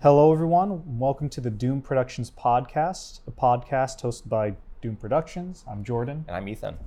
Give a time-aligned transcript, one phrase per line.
[0.00, 0.96] Hello, everyone.
[0.96, 5.64] Welcome to the Doomed Productions podcast, a podcast hosted by Doomed Productions.
[5.68, 6.24] I'm Jordan.
[6.28, 6.78] And I'm Ethan.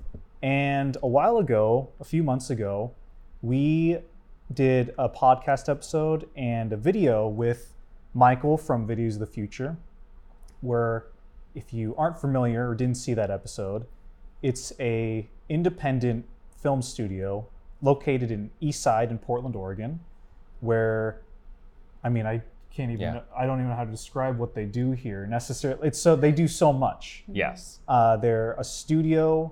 [0.41, 2.93] And a while ago, a few months ago,
[3.41, 3.97] we
[4.54, 7.73] did a podcast episode and a video with
[8.13, 9.75] Michael from Video is the Future,
[10.62, 11.07] where
[11.54, 13.88] if you aren't familiar or didn't see that episode,
[14.41, 16.23] it's a independent
[16.62, 17.46] film studio
[17.82, 19.99] located in Eastside in Portland, Oregon,
[20.62, 21.20] where
[22.05, 22.43] I mean I
[22.73, 23.20] can't even Yeah.
[23.35, 25.88] I don't even know how to describe what they do here necessarily.
[25.88, 27.23] It's so they do so much.
[27.27, 27.79] Yes.
[27.88, 29.52] Uh, they're a studio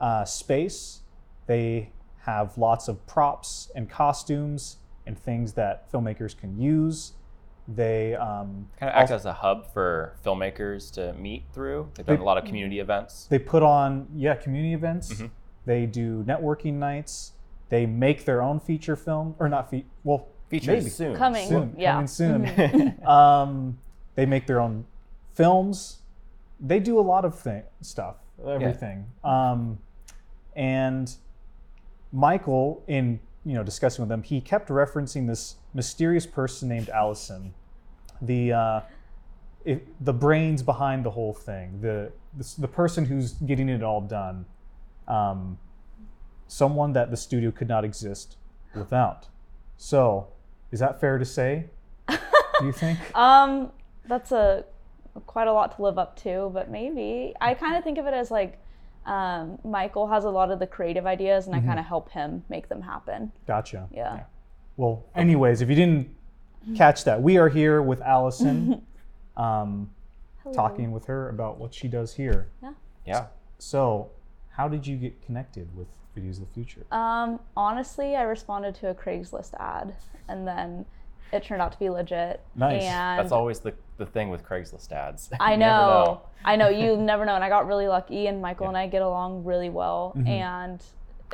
[0.00, 1.00] uh, space.
[1.46, 7.12] They have lots of props and costumes and things that filmmakers can use.
[7.68, 11.88] They um, Kind of act as a hub for filmmakers to meet through.
[11.94, 13.26] They've done They- a lot of community events.
[13.30, 15.12] they put on yeah community events.
[15.14, 15.30] Mhm.
[15.64, 17.32] They do networking nights.
[17.68, 20.90] They make their own feature film or not fe- well Features maybe.
[20.90, 21.16] soon.
[21.16, 21.48] Coming.
[21.48, 21.92] soon Yeah.
[21.92, 22.98] coming soon.
[23.06, 23.78] Um,
[24.16, 24.84] they make their own
[25.32, 26.00] films.
[26.60, 29.06] They do a lot of thing, stuff, everything.
[29.24, 29.78] Um,
[30.54, 31.10] and
[32.12, 37.54] Michael, in you know discussing with them, he kept referencing this mysterious person named Allison,
[38.20, 38.80] the uh,
[39.64, 44.02] it, the brains behind the whole thing, the the, the person who's getting it all
[44.02, 44.44] done,
[45.08, 45.58] um,
[46.46, 48.36] someone that the studio could not exist
[48.74, 49.28] without.
[49.78, 50.28] So,
[50.72, 51.66] is that fair to say?
[52.08, 52.18] Do
[52.66, 52.98] you think?
[53.14, 53.70] Um,
[54.06, 54.64] that's a
[55.26, 58.14] quite a lot to live up to, but maybe I kind of think of it
[58.14, 58.58] as like
[59.06, 62.44] um, Michael has a lot of the creative ideas, and I kind of help him
[62.48, 63.32] make them happen.
[63.46, 63.88] Gotcha.
[63.92, 64.24] Yeah.
[64.76, 66.08] Well, anyways, if you didn't
[66.76, 68.82] catch that, we are here with Allison,
[69.36, 69.90] um,
[70.54, 72.48] talking with her about what she does here.
[72.62, 72.72] Yeah.
[73.06, 73.26] Yeah.
[73.58, 74.10] So,
[74.50, 76.84] how did you get connected with Video is the Future?
[76.90, 79.94] Um, honestly, I responded to a Craigslist ad,
[80.28, 80.84] and then
[81.32, 82.40] it turned out to be legit.
[82.54, 82.82] Nice.
[82.82, 85.30] And That's always the, the thing with Craigslist ads.
[85.40, 86.22] I You never know.
[86.44, 86.68] I know.
[86.68, 87.34] You never know.
[87.34, 90.26] And I got really lucky, and Michael and I get along really well, Mhm.
[90.28, 90.82] and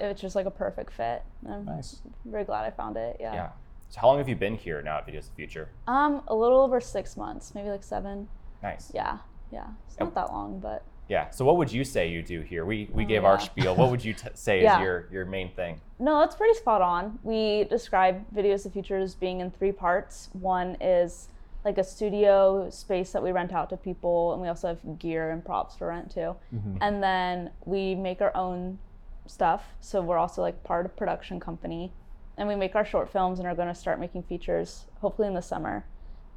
[0.01, 1.23] it's just like a perfect fit.
[1.49, 2.01] I'm Nice.
[2.25, 3.17] very glad I found it.
[3.19, 3.35] Yeah.
[3.35, 3.49] Yeah.
[3.91, 5.71] So how long have you been here now at Video is the Future?
[5.89, 8.29] Um, a little over six months, maybe like seven.
[8.63, 8.93] Nice.
[8.95, 9.19] Yeah.
[9.51, 9.67] Yeah.
[9.89, 11.31] It's not that long, but Yeah.
[11.31, 12.65] So what would you say you do here?
[12.65, 13.75] We we Oh, gave our spiel.
[13.75, 14.77] What would you t- say Yeah.
[14.79, 15.81] is your your main thing?
[16.01, 17.19] no, that's pretty spot on.
[17.25, 20.29] We describe Video is Future as being in three parts.
[20.33, 21.29] One is
[21.65, 25.31] like a studio space that we rent out to people, and we also have gear
[25.33, 26.37] and props for rent too.
[26.55, 26.77] Mm-hmm.
[26.81, 28.79] And then we make our own
[29.27, 29.65] stuff.
[29.81, 31.93] So we're also like part of production company,
[32.37, 35.35] and we make our short films and are going to start making features hopefully in
[35.35, 35.85] the summer.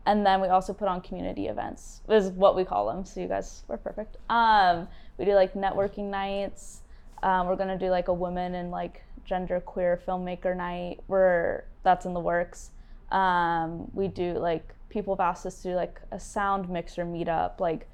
[0.05, 3.05] And then we also put on community events, is what we call them.
[3.05, 4.17] So you guys were perfect.
[4.29, 6.81] Um, we do like networking nights.
[7.21, 11.01] Um, we're gonna do like a women and like gender queer filmmaker night.
[11.07, 12.71] We're that's in the works.
[13.11, 17.59] Um, we do like people have asked us to do like a sound mixer meetup.
[17.59, 17.87] Like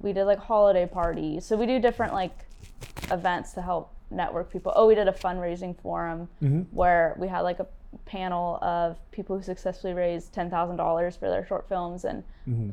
[0.00, 1.46] we did like holiday parties.
[1.46, 2.46] So we do different like
[3.10, 4.72] events to help network people.
[4.76, 6.28] Oh, we did a fundraising forum
[6.72, 7.66] where we had like a
[8.04, 12.22] panel of people who successfully raised ten thousand dollars for their short films, and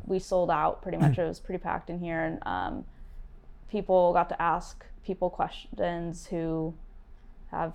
[0.05, 1.17] we sold out pretty much.
[1.17, 2.85] it was pretty packed in here, and um,
[3.69, 6.73] people got to ask people questions who
[7.51, 7.73] have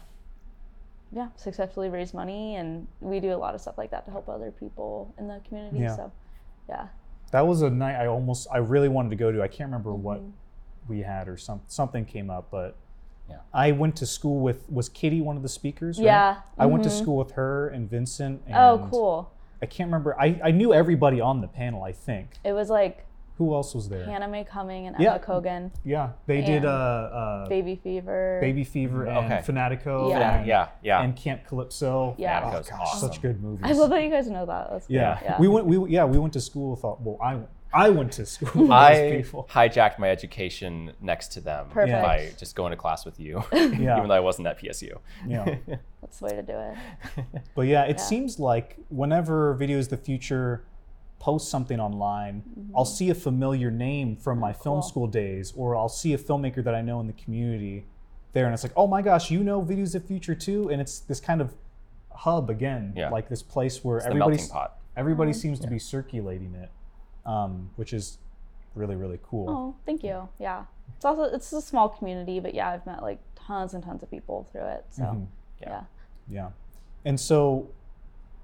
[1.12, 4.28] yeah successfully raised money, and we do a lot of stuff like that to help
[4.28, 5.78] other people in the community.
[5.80, 5.96] Yeah.
[5.96, 6.12] So
[6.68, 6.88] yeah.
[7.30, 9.42] That was a night I almost, I really wanted to go to.
[9.42, 10.30] I can't remember what Mm-hmm.
[10.88, 12.74] we had or some something came up, but
[13.28, 13.36] Yeah.
[13.52, 15.98] I went to school with was Kitty one of the speakers?
[15.98, 16.04] right?
[16.04, 16.36] Yeah.
[16.58, 16.98] I went to mhm.
[16.98, 18.42] school with her and Vincent.
[18.46, 19.32] And Oh, cool.
[19.62, 20.18] I can't remember.
[20.20, 21.82] I, I knew everybody on the panel.
[21.82, 22.30] I think.
[22.44, 23.04] It was like
[23.38, 24.04] Who else was there?
[24.04, 25.14] Hannah Mae Cumming and Yeah.
[25.14, 28.38] Emma Kogan, Yeah, they did And uh, uh, Baby Fever.
[28.40, 29.42] Baby Fever and Okay.
[29.46, 30.10] Fanatico.
[30.10, 30.38] Yeah.
[30.38, 30.68] And, Yeah.
[30.82, 31.02] Yeah.
[31.02, 32.14] and Camp Calypso.
[32.18, 32.42] Yeah.
[32.44, 33.08] Oh, gosh, awesome.
[33.12, 33.64] such good movies.
[33.64, 34.70] I love that you guys know that.
[34.70, 35.18] That's Yeah.
[35.22, 35.40] Yeah.
[35.40, 35.66] we went.
[35.66, 36.84] We yeah, we went to school with.
[36.84, 37.48] all- Well, I went.
[37.72, 39.48] I went to school with I those people.
[39.50, 42.02] hijacked my education next to them Perfect.
[42.02, 43.68] by just going to class with you, Yeah.
[43.98, 44.98] even though I wasn't at PSU.
[45.26, 45.56] Yeah.
[46.00, 47.24] That's the way to do it.
[47.54, 48.02] But yeah, it Yeah.
[48.04, 50.64] seems like whenever Video is the Future
[51.18, 52.42] posts something online,
[52.74, 54.80] I'll see a familiar name from my film Mm-hmm.
[54.82, 54.88] cool.
[54.88, 57.84] school days, or I'll see a filmmaker that I know in the community
[58.32, 60.80] there, and it's like, oh my gosh, you know Video is the Future too, and
[60.80, 61.52] it's this kind of
[62.12, 63.10] hub again, Yeah.
[63.10, 64.78] like this place where It's the everybody pot.
[64.96, 65.38] everybody Mm-hmm.
[65.40, 66.70] seems to be circulating it,
[67.28, 68.18] um, which is
[68.74, 69.48] really really cool.
[69.48, 70.28] Oh, thank you.
[70.38, 70.64] Yeah.
[70.96, 74.10] It's also it's a small community, but yeah, I've met like tons and tons of
[74.10, 74.84] people through it.
[74.90, 75.26] So Mhm.
[75.60, 75.68] Yeah.
[75.68, 75.82] yeah.
[76.30, 76.48] Yeah.
[77.04, 77.68] And so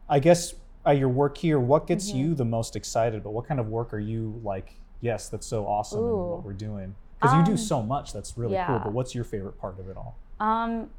[0.09, 0.55] I guess
[0.87, 2.19] at your work here, what gets Mm-hmm.
[2.19, 3.23] you the most excited?
[3.25, 6.27] But what kind of work are you like, yes, that's so awesome Ooh.
[6.33, 6.95] what we're doing?
[7.21, 9.89] Because you do Um, so much that's really cool, but what's your favorite part of
[9.89, 10.15] it all?
[10.41, 10.91] Um,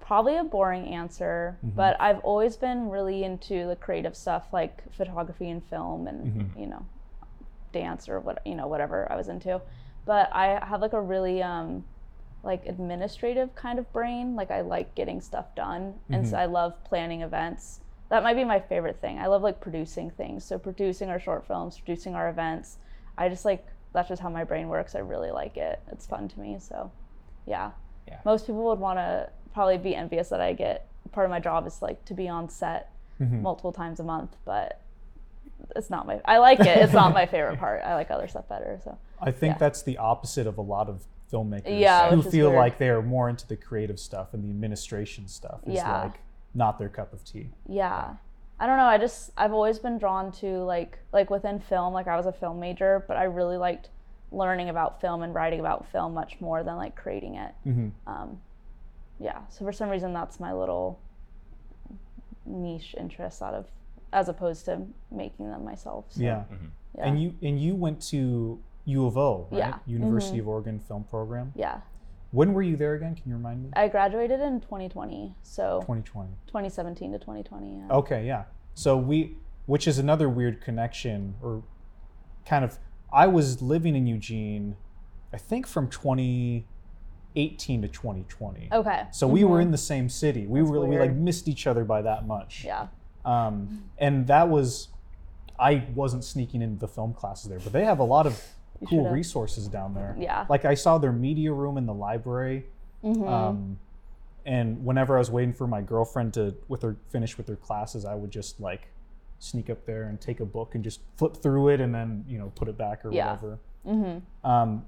[0.00, 5.48] probably a boring answer, but I've always been really into the creative stuff like photography
[5.48, 6.84] and film and you know
[7.72, 9.60] dance or what you know whatever I was into.
[10.04, 11.84] But I have like a really um
[12.42, 14.34] like administrative kind of brain.
[14.34, 17.80] Like I like getting stuff done and so I love planning events.
[18.08, 19.18] That might be my favorite thing.
[19.18, 20.44] I love like producing things.
[20.44, 22.78] So producing our short films, producing our events.
[23.16, 24.94] I just like that's just how my brain works.
[24.94, 25.80] I really like it.
[25.90, 26.58] It's fun to me.
[26.58, 26.90] So
[27.46, 27.70] yeah.
[28.08, 28.18] Yeah.
[28.24, 31.66] Most people would want to probably be envious that I get part of my job
[31.66, 32.90] is like to be on set
[33.42, 34.80] multiple times a month, but
[35.76, 36.66] it's not my I like it.
[36.78, 37.82] It's not my favorite part.
[37.84, 38.80] I like other stuff better.
[38.84, 39.58] So I think Yeah.
[39.58, 42.58] that's the opposite of a lot of filmmakers Yeah, who feel weird.
[42.58, 46.02] like they're more into the creative stuff and the administration stuff is Yeah.
[46.04, 46.20] like
[46.54, 47.50] not their cup of tea.
[47.66, 48.14] yeah.
[48.60, 48.84] I don't know.
[48.84, 51.92] I just I've always been drawn to like like within film.
[51.94, 53.88] Like I was a film major, but I really liked
[54.30, 57.52] learning about film and writing about film much more than like creating it.
[57.66, 57.90] Mhm.
[58.06, 58.40] Um,
[59.18, 59.40] yeah.
[59.48, 61.00] So for some reason, that's my little
[62.46, 63.66] niche interest out of
[64.12, 66.06] as opposed to making them myself.
[66.10, 66.44] So, Yeah.
[66.52, 66.66] Mm-hmm.
[66.96, 67.06] yeah.
[67.06, 69.58] And you and you went to U of O, right?
[69.58, 69.78] Yeah.
[69.86, 70.50] University of mm-hmm.
[70.50, 71.52] Oregon Film Program.
[71.54, 71.80] yeah.
[72.32, 73.14] When were you there again?
[73.14, 73.68] Can you remind me?
[73.74, 76.30] I graduated in 2020, so 2020.
[76.46, 77.76] 2017 to 2020.
[77.76, 77.94] Yeah.
[77.94, 78.44] Okay, yeah.
[78.72, 79.36] So we,
[79.66, 81.62] which is another weird connection, or
[82.46, 82.78] kind of,
[83.12, 84.76] I was living in Eugene,
[85.34, 88.70] I think from 2018 to 2020.
[88.72, 89.02] Okay.
[89.10, 89.66] So we were mm-hmm.
[89.66, 90.46] in the same city.
[90.46, 92.64] We were we like missed each other by that much.
[92.64, 92.86] Yeah.
[93.24, 94.88] Um, and that was,
[95.58, 98.42] I wasn't sneaking into the film classes there, but they have a lot of
[98.88, 99.12] cool should've.
[99.12, 100.16] resources down there.
[100.18, 100.46] Yeah.
[100.48, 102.66] Like I saw their media room in the library.
[103.04, 103.22] Mm-hmm.
[103.26, 103.78] Um,
[104.44, 108.04] and whenever I was waiting for my girlfriend to with her finish with her classes,
[108.04, 108.88] I would just like
[109.38, 112.38] sneak up there and take a book and just flip through it and then you
[112.38, 113.26] know put it back or Yeah.
[113.34, 113.58] whatever.
[113.86, 114.48] Mm-hmm.
[114.48, 114.84] Um,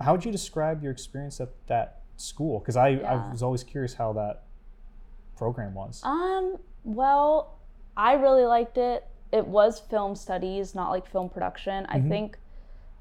[0.00, 2.58] how would you describe your experience at that school?
[2.58, 3.30] Because I, I Yeah.
[3.30, 4.42] was always curious how that
[5.36, 6.02] program was.
[6.04, 6.56] Um.
[6.84, 7.57] Well,
[7.98, 9.04] I really liked it.
[9.32, 11.84] It was film studies, not like film production.
[11.88, 12.08] I mm-hmm.
[12.08, 12.38] think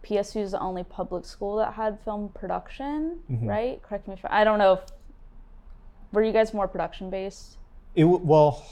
[0.03, 3.47] PSU is the only public school that had film production, mm-hmm.
[3.47, 3.81] right?
[3.83, 4.73] Correct me if I don't know.
[4.73, 4.79] If,
[6.11, 7.57] were you guys more production based?
[7.95, 8.65] It well,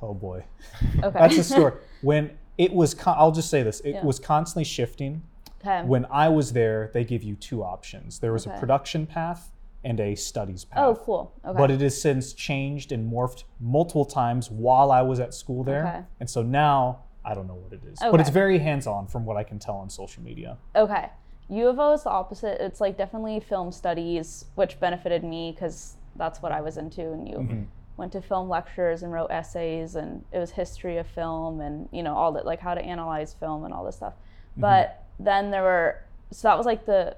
[0.00, 0.44] oh boy,
[1.02, 1.18] Okay.
[1.18, 1.74] that's a story.
[2.00, 4.04] when it was, con- I'll just say this: it Yeah.
[4.04, 5.22] was constantly shifting.
[5.60, 5.82] okay.
[5.82, 8.20] When I was there, they give you two options.
[8.20, 9.50] There was a production path
[9.86, 10.84] and a studies path.
[10.84, 11.32] oh, cool.
[11.44, 11.56] Okay.
[11.56, 15.86] But it has since changed and morphed multiple times while I was at school there.
[15.86, 16.00] Okay.
[16.18, 17.98] And so now I don't know what it is.
[18.00, 20.58] But it's very hands on from what I can tell on social media.
[20.74, 21.08] Okay.
[21.48, 22.60] U of O is the opposite.
[22.60, 27.12] It's like definitely film studies, which benefited me because that's what I was into.
[27.12, 27.62] And you mm-hmm.
[27.96, 32.02] went to film lectures and wrote essays, and it was history of film and, you
[32.02, 34.14] know, all that, like how to analyze film and all this stuff.
[34.14, 34.62] Mm-hmm.
[34.62, 36.02] But then there were,
[36.32, 37.16] so that was like the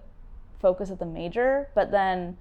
[0.60, 1.70] focus of the major.
[1.74, 2.36] But then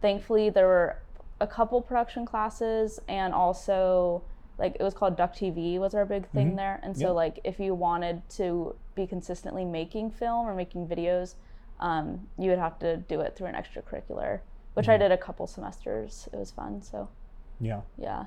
[0.00, 0.98] thankfully there were
[1.40, 4.22] a couple production classes and also
[4.58, 6.80] like it was called Duck TV was our big thing there.
[6.82, 7.10] And so Yeah.
[7.10, 11.34] like if you wanted to be consistently making film or making videos,
[11.78, 14.40] um, you would have to do it through an extracurricular,
[14.72, 16.26] which I did a couple semesters.
[16.32, 16.80] It was fun.
[16.80, 17.08] So
[17.60, 17.82] Yeah.
[17.98, 18.26] yeah.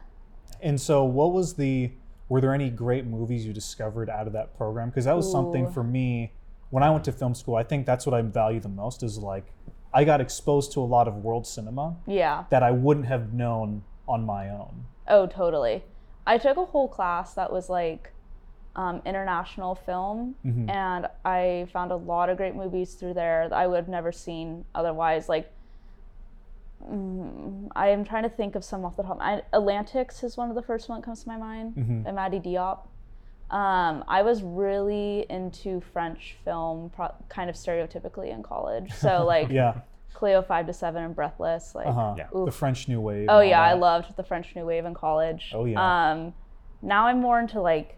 [0.61, 1.91] And so what was the
[2.27, 4.89] were there any great movies you discovered out of that program?
[4.89, 6.31] Because that was something for me
[6.69, 7.55] when I went to film school.
[7.55, 9.51] I think that's what I value the most is like
[9.93, 12.43] I got exposed to a lot of world cinema Yeah.
[12.49, 14.85] that I wouldn't have known on my own.
[15.07, 15.83] Oh, totally.
[16.27, 18.11] I took a whole class that was like
[18.75, 20.35] um, international film,
[20.69, 24.11] and I found a lot of great movies through there that I would have never
[24.11, 25.27] seen otherwise.
[25.27, 25.51] Like,
[26.87, 29.17] mm, I am trying to think of some off the top.
[29.19, 32.39] I, Atlantics is one of the first one that comes to my mind, and Mati
[32.39, 32.79] Diop.
[33.51, 38.91] Um, I was really into French film, pro- kind of stereotypically in college.
[38.93, 39.81] So like Yeah.
[40.13, 42.15] Cleo Five to Seven and Breathless, like Uh-huh.
[42.17, 42.27] Yeah.
[42.33, 43.27] The French New Wave.
[43.29, 45.51] Oh and all yeah, I loved the French New Wave in college.
[45.55, 46.11] Oh, yeah.
[46.11, 46.33] Um,
[46.81, 47.97] now I'm more into like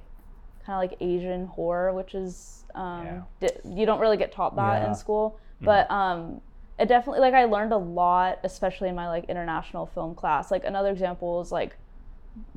[0.65, 4.81] kind of like Asian horror, which is um, di- you don't really get taught that
[4.84, 4.88] Yeah.
[4.89, 6.39] in school, but um,
[6.79, 10.50] it definitely like I learned a lot, especially in my like international film class.
[10.51, 11.75] Like another example is like,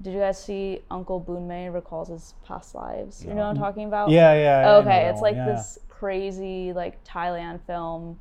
[0.02, 3.24] did you guys see Uncle Boonmee recalls his past lives?
[3.24, 4.10] You know what I'm talking about?
[4.10, 4.62] Yeah, yeah.
[4.62, 5.46] Know okay it's like yeah.
[5.46, 8.18] this crazy like thailand film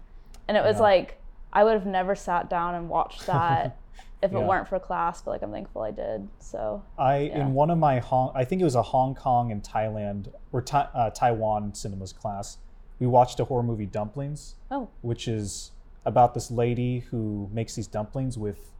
[0.48, 0.82] and it was Yeah.
[0.84, 1.20] like
[1.52, 3.78] i would have never sat down and watched that
[4.22, 4.40] if Yeah.
[4.40, 7.42] it weren't for class but like i'm thankful i did so I Yeah.
[7.42, 10.62] in one of my Hong, I think it was a Hong Kong and Thailand or
[10.62, 12.58] Ta- uh, Taiwan cinemas class.
[13.00, 15.72] We watched a horror movie, Dumplings, oh which is
[16.06, 18.72] about this lady who makes these dumplings with,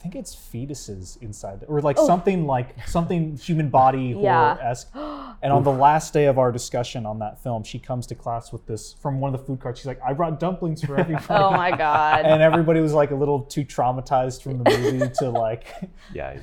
[0.00, 2.06] think it's fetuses inside, or like oh.
[2.06, 4.88] something like something human body horror esque.
[5.40, 8.50] And on the last day of our discussion on that film, she comes to class
[8.52, 9.78] with this from one of the food carts.
[9.78, 12.24] She's like, "I brought dumplings for everybody." Oh my god.
[12.26, 15.66] and everybody was like a little too traumatized from the movie to like
[16.12, 16.38] Yeah.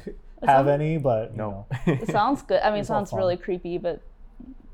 [0.45, 1.65] have any, but No.
[1.85, 2.61] know, it sounds good.
[2.61, 4.01] I mean, it sounds really creepy, but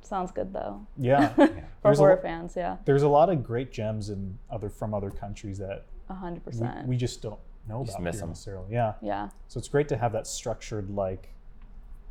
[0.01, 0.85] sounds good though.
[0.97, 1.29] yeah.
[1.29, 1.49] For
[1.83, 5.09] There's horror lo- fans, yeah, There's a lot of great gems in other from other
[5.09, 6.87] countries that a hundred we, percent.
[6.87, 8.29] we just don't know Just about miss here 'em.
[8.29, 8.73] necessarily.
[8.73, 8.93] Yeah.
[9.01, 11.33] Yeah, So it's great to have that structured, like,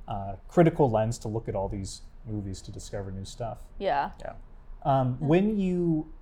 [0.08, 3.58] uh, critical lens to look at all these movies to discover new stuff.
[3.78, 4.10] yeah.
[4.82, 6.12] Um, When you,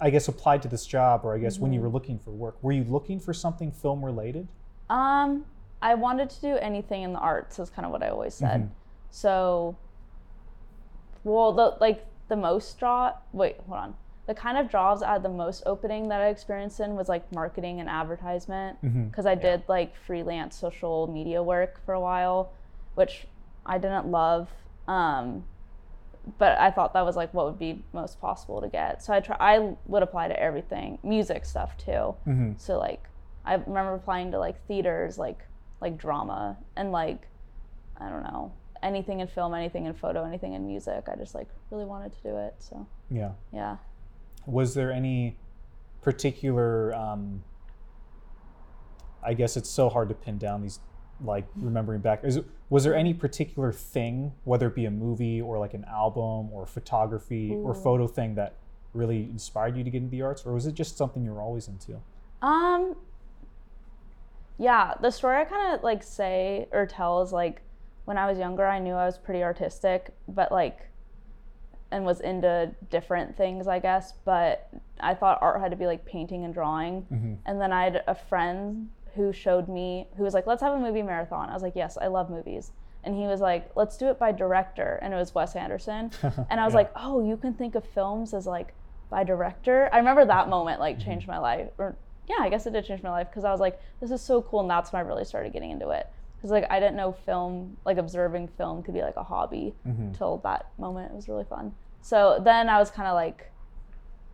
[0.00, 1.62] I guess, applied to this job, or I guess Mm-hmm.
[1.62, 4.48] when you were looking for work, were you looking for something film related?
[4.90, 5.46] Um,
[5.82, 7.58] I wanted to do anything in the arts.
[7.58, 8.62] Is kind of what I always said.
[8.64, 8.70] Mhm.
[9.10, 9.76] So,
[11.24, 13.14] well, the like the most draw.
[13.32, 13.94] Wait, hold on.
[14.30, 17.32] The kind of jobs I had the most opening that I experienced in was like
[17.32, 18.78] marketing and advertisement
[19.10, 22.52] because I did like freelance social media work for a while,
[22.94, 23.26] which
[23.66, 24.48] I didn't love.
[24.86, 25.46] Um,
[26.38, 29.02] but I thought that was like what would be most possible to get.
[29.02, 29.36] So I try.
[29.40, 32.14] I would apply to everything, music stuff too.
[32.24, 32.56] Mhm.
[32.60, 33.08] So like,
[33.44, 35.44] I remember applying to like theaters, like
[35.80, 37.26] like drama, and like,
[37.96, 41.08] I don't know, anything in film, anything in photo, anything in music.
[41.08, 42.54] I just like really wanted to do it.
[42.60, 43.32] So Yeah.
[43.52, 43.78] yeah.
[44.46, 45.36] Was there any
[46.02, 46.94] particular?
[46.94, 47.42] Um,
[49.22, 50.80] I guess it's so hard to pin down these,
[51.22, 52.24] like remembering back.
[52.24, 56.52] Is was there any particular thing, whether it be a movie or like an album
[56.52, 58.54] or photography or photo thing that
[58.94, 61.42] really inspired you to get into the arts, or was it just something you were
[61.42, 62.00] always into?
[62.42, 62.96] Um.
[64.58, 67.62] Yeah, the story I kind of like say or tell is like
[68.04, 70.89] when I was younger, I knew I was pretty artistic, but like,
[71.92, 74.14] and was into different things, I guess.
[74.24, 74.68] But
[75.00, 77.02] I thought art had to be like painting and drawing.
[77.12, 77.34] Mm-hmm.
[77.46, 80.78] And then I had a friend who showed me, who was like, let's have a
[80.78, 81.48] movie marathon.
[81.50, 82.70] I was like, yes, I love movies.
[83.02, 84.98] And he was like, let's do it by director.
[85.02, 86.10] And it was Wes Anderson.
[86.50, 86.78] And I was Yeah.
[86.78, 88.74] like, oh, you can think of films as like
[89.08, 89.88] by director.
[89.92, 91.68] I remember that moment like changed my life.
[91.78, 91.96] Or
[92.28, 94.42] yeah, I guess it did change my life because I was like, this is so
[94.42, 94.60] cool.
[94.60, 96.08] And that's when I really started getting into it.
[96.40, 100.12] Because like I didn't know film, like observing film could be like a hobby mm-hmm.
[100.12, 101.12] till that moment.
[101.12, 101.74] It was really fun.
[102.00, 103.52] So then I was kind of like,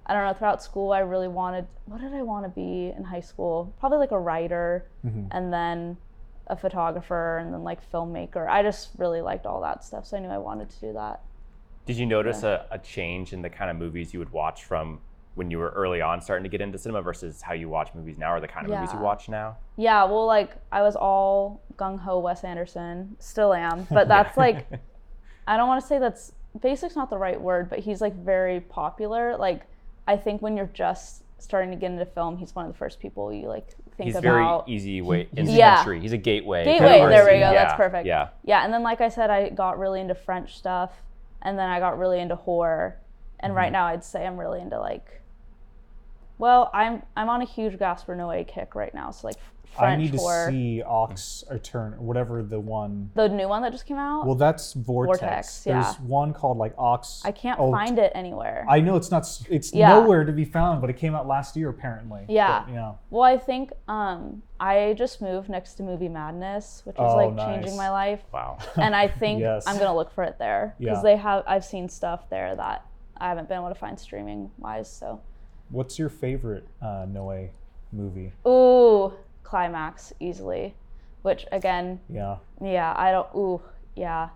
[0.06, 3.02] I don't know, throughout school, I really wanted, what did I want to be in
[3.02, 3.74] high school?
[3.80, 5.26] Probably like a writer mm-hmm.
[5.32, 5.96] and then
[6.46, 8.48] a photographer and then like filmmaker.
[8.48, 10.06] I just really liked all that stuff.
[10.06, 11.22] So I knew I wanted to do that.
[11.86, 15.00] Did you notice a, a change in the kind of movies you would watch from
[15.36, 18.18] when you were early on starting to get into cinema versus how you watch movies
[18.18, 19.56] now or the kind of movies you watch now?
[19.76, 24.66] Yeah, well, like I was all gung ho Wes Anderson, still am, but that's like,
[25.46, 28.60] I don't want to say that's basic's not the right word, but he's like very
[28.60, 29.36] popular.
[29.36, 29.62] Like,
[30.08, 32.98] I think when you're just starting to get into film, he's one of the first
[32.98, 34.66] people you like think He's very about.
[34.68, 35.78] easy way into Yeah.
[35.80, 36.00] entry.
[36.00, 36.64] He's a gateway.
[36.64, 37.40] Gateway, kind of there we person.
[37.40, 38.06] go, that's Yeah, perfect.
[38.06, 38.28] Yeah.
[38.44, 40.92] Yeah, and then like I said, I got really into French stuff,
[41.42, 42.96] and then I got really into horror,
[43.40, 43.56] and Mm-hmm.
[43.58, 45.20] right now I'd say I'm really into like,
[46.38, 49.36] well, I'm I'm on a huge Gaspar Noé kick right now, so like
[49.76, 53.10] French I need to see Lux Aeterna or whatever the one.
[53.14, 54.24] the new one that just came out.
[54.24, 55.20] Well, that's Vortex.
[55.20, 55.92] Vortex, There's yeah.
[56.06, 57.22] one called like Lux.
[57.24, 58.64] I can't oh, find it anywhere.
[58.68, 59.26] I know it's not.
[59.50, 59.88] It's Yeah.
[59.90, 62.24] nowhere to be found, but it came out last year apparently.
[62.28, 62.64] Yeah.
[62.66, 62.92] But, yeah.
[63.10, 67.34] well, I think um, I just moved next to Movie Madness, which is Oh, like
[67.34, 67.46] nice.
[67.56, 68.58] changing my life, Wow.
[68.76, 69.64] and I think Yes.
[69.66, 71.02] I'm gonna look for it there because Yeah.
[71.02, 71.44] they have.
[71.46, 72.86] I've seen stuff there that
[73.18, 74.90] I haven't been able to find streaming wise.
[74.90, 75.20] So,
[75.70, 77.50] What's your favorite uh, Noé
[77.92, 78.32] movie?
[78.46, 80.74] ooh, climax easily,
[81.22, 82.36] which again, Yeah.
[82.62, 83.28] yeah, I don't.
[83.34, 83.60] Ooh,
[83.94, 84.28] yeah.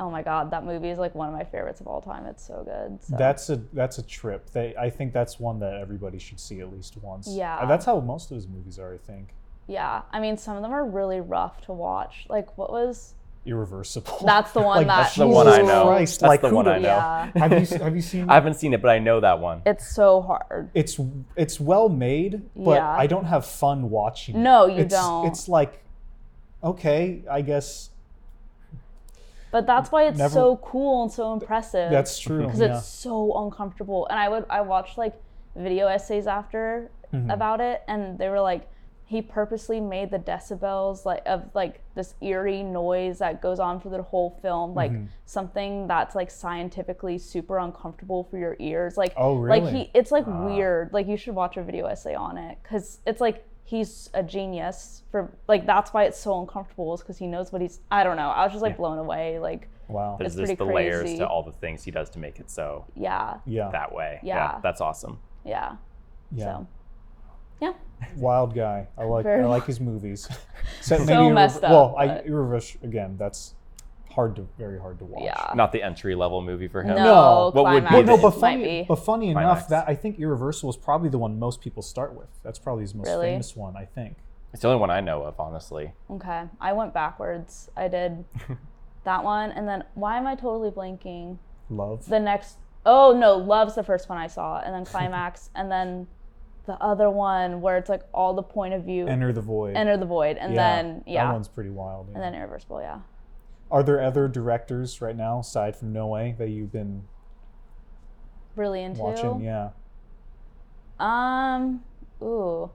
[0.00, 2.24] Oh my god, that movie is like one of my favorites of all time.
[2.26, 3.02] It's so good.
[3.02, 3.16] So.
[3.16, 4.48] That's a that's a trip.
[4.50, 7.26] They I think that's one that everybody should see at least once.
[7.28, 7.56] Yeah.
[7.58, 8.94] Uh, That's how most of his movies are.
[8.94, 9.34] I think.
[9.66, 12.26] yeah, I mean, some of them are really rough to watch.
[12.28, 13.14] Like, what was?
[13.48, 14.20] Irreversible.
[14.24, 15.02] That's the one Like, that.
[15.04, 15.86] That's the one I know.
[15.86, 16.88] Christ, That's like, the one I know.
[16.88, 18.28] Yeah, have you have you seen?
[18.30, 19.62] I haven't seen it, but I know that one.
[19.66, 20.70] it's so hard.
[20.74, 21.00] it's
[21.36, 22.88] it's well made, but Yeah.
[22.88, 24.36] I don't have fun watching.
[24.36, 24.38] it.
[24.40, 25.26] No, you It's- don't.
[25.26, 25.82] It's like,
[26.62, 27.90] okay, I guess
[29.50, 31.90] But that's why it's Never- so cool and so impressive.
[31.90, 32.44] that's true.
[32.44, 32.76] because yeah.
[32.78, 34.06] it's so uncomfortable.
[34.10, 35.14] And I would I watched like
[35.56, 37.30] video essays after Mm-hmm.
[37.30, 38.68] about it, and they were like,
[39.10, 43.88] he purposely made the decibels like of like this eerie noise that goes on for
[43.88, 45.06] the whole film, like Mm-hmm.
[45.24, 48.98] something that's like scientifically super uncomfortable for your ears.
[48.98, 50.92] Like Oh, Like he, it's like weird.
[50.92, 55.02] Like you should watch a video essay on it because it's like he's a genius
[55.10, 57.80] for like that's why it's so uncomfortable is because he knows what he's.
[57.90, 58.28] I don't know.
[58.28, 59.38] I was just like blown away.
[59.38, 60.16] Like wow.
[60.18, 62.50] There's it's just pretty the layers to all the things he does to make it
[62.50, 63.70] so yeah, Yeah.
[63.70, 64.20] that way.
[64.22, 64.58] Yeah.
[64.62, 65.18] That's awesome.
[65.46, 65.76] yeah.
[66.30, 66.44] yeah.
[66.44, 66.66] So
[67.60, 67.72] yeah.
[68.16, 68.86] Wild guy.
[68.96, 70.28] I like Very I like his movies.
[70.80, 73.16] so So messed up, Well, I but- irreversible again.
[73.18, 73.54] That's
[74.12, 75.22] hard to very hard to watch.
[75.24, 75.52] Yeah.
[75.54, 76.96] Not the entry level movie for him.
[76.96, 77.50] No, No.
[77.54, 78.86] What would be But no, the- but might funny, be.
[78.88, 79.44] but funny Climax.
[79.60, 82.28] enough, that I think Irreversible is probably the one most people start with.
[82.42, 83.26] That's probably his most Really?
[83.26, 84.16] famous one, I think.
[84.52, 85.92] It's the only one I know of, honestly.
[86.10, 87.70] Okay, I went backwards.
[87.76, 88.24] I did
[89.04, 91.36] that one, and then why am I totally blanking?
[91.70, 92.06] Love.
[92.06, 96.06] The next, oh no, Love's the first one I saw, and then Climax, and then
[96.68, 99.74] the other one where it's like all the point of view, Enter the Void.
[99.74, 102.06] Enter the Void, and Yeah, then yeah, That one's pretty wild.
[102.10, 102.14] yeah.
[102.14, 103.00] and then Irreversible, yeah.
[103.70, 107.04] Are there other directors right now, aside from Noé, that you've been
[108.54, 109.00] Really into.
[109.00, 109.40] watching?
[109.40, 109.70] Yeah.
[111.00, 111.82] Um,
[112.22, 112.70] ooh.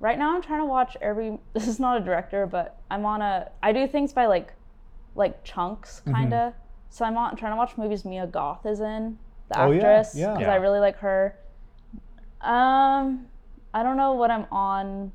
[0.00, 3.22] Right now I'm trying to watch every this is not a director, but I'm on
[3.22, 4.52] a I do things by like
[5.14, 6.12] like chunks Mm-hmm.
[6.14, 6.52] kind of.
[6.90, 10.14] So I'm on trying to watch movies Mia Goth is in, the Oh, yeah, actress,
[10.14, 10.28] yeah.
[10.34, 10.52] because Yeah.
[10.52, 11.36] I really like her.
[12.44, 13.26] Um,
[13.72, 15.12] I don't know what I'm on.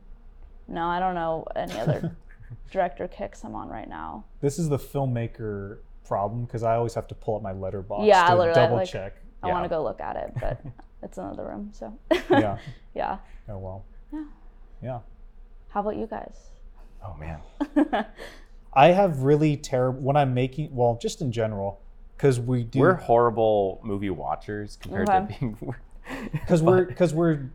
[0.67, 2.15] No, I don't know any other
[2.71, 4.25] director kicks I'm on right now.
[4.41, 8.27] This is the filmmaker problem because I always have to pull up my Letterboxd Yeah,
[8.29, 9.15] to literally, double like- check.
[9.41, 9.53] I Yeah.
[9.53, 10.61] want to go look at it, but
[11.03, 11.71] it's another room.
[11.73, 11.97] So
[12.29, 12.57] Yeah.
[12.95, 13.17] yeah.
[13.47, 13.85] Oh well.
[14.11, 14.23] Yeah.
[14.83, 14.99] Yeah.
[15.69, 16.49] How about you guys?
[17.05, 17.39] Oh man.
[18.73, 20.75] I have really terrible when I'm making.
[20.75, 21.79] Well, just in general,
[22.17, 22.79] because we do.
[22.79, 25.19] We're horrible movie watchers compared Okay.
[25.33, 25.75] to being.
[26.31, 27.49] Because we're because we're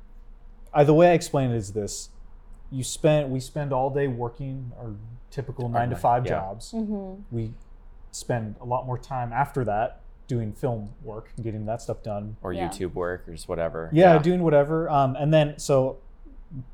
[0.72, 2.10] I, the way I explain it is this:
[2.70, 4.94] you spend we spend all day working our
[5.30, 6.30] typical nine to five yeah.
[6.32, 6.72] jobs.
[6.72, 7.22] Mm-hmm.
[7.34, 7.52] We
[8.12, 12.36] spend a lot more time after that doing film work and getting that stuff done.
[12.42, 12.68] or Yeah.
[12.68, 13.90] YouTube work or just whatever.
[13.92, 14.88] Yeah, doing whatever.
[14.88, 15.98] Um, and then so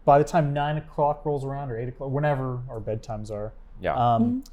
[0.05, 3.95] by the time nine o'clock rolls around or eight o'clock, whenever our bedtimes are, Yeah.
[3.95, 4.45] um,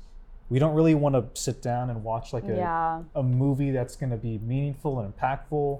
[0.49, 3.03] we don't really want to sit down and watch like a Yeah.
[3.13, 5.79] a movie that's going to be meaningful and impactful.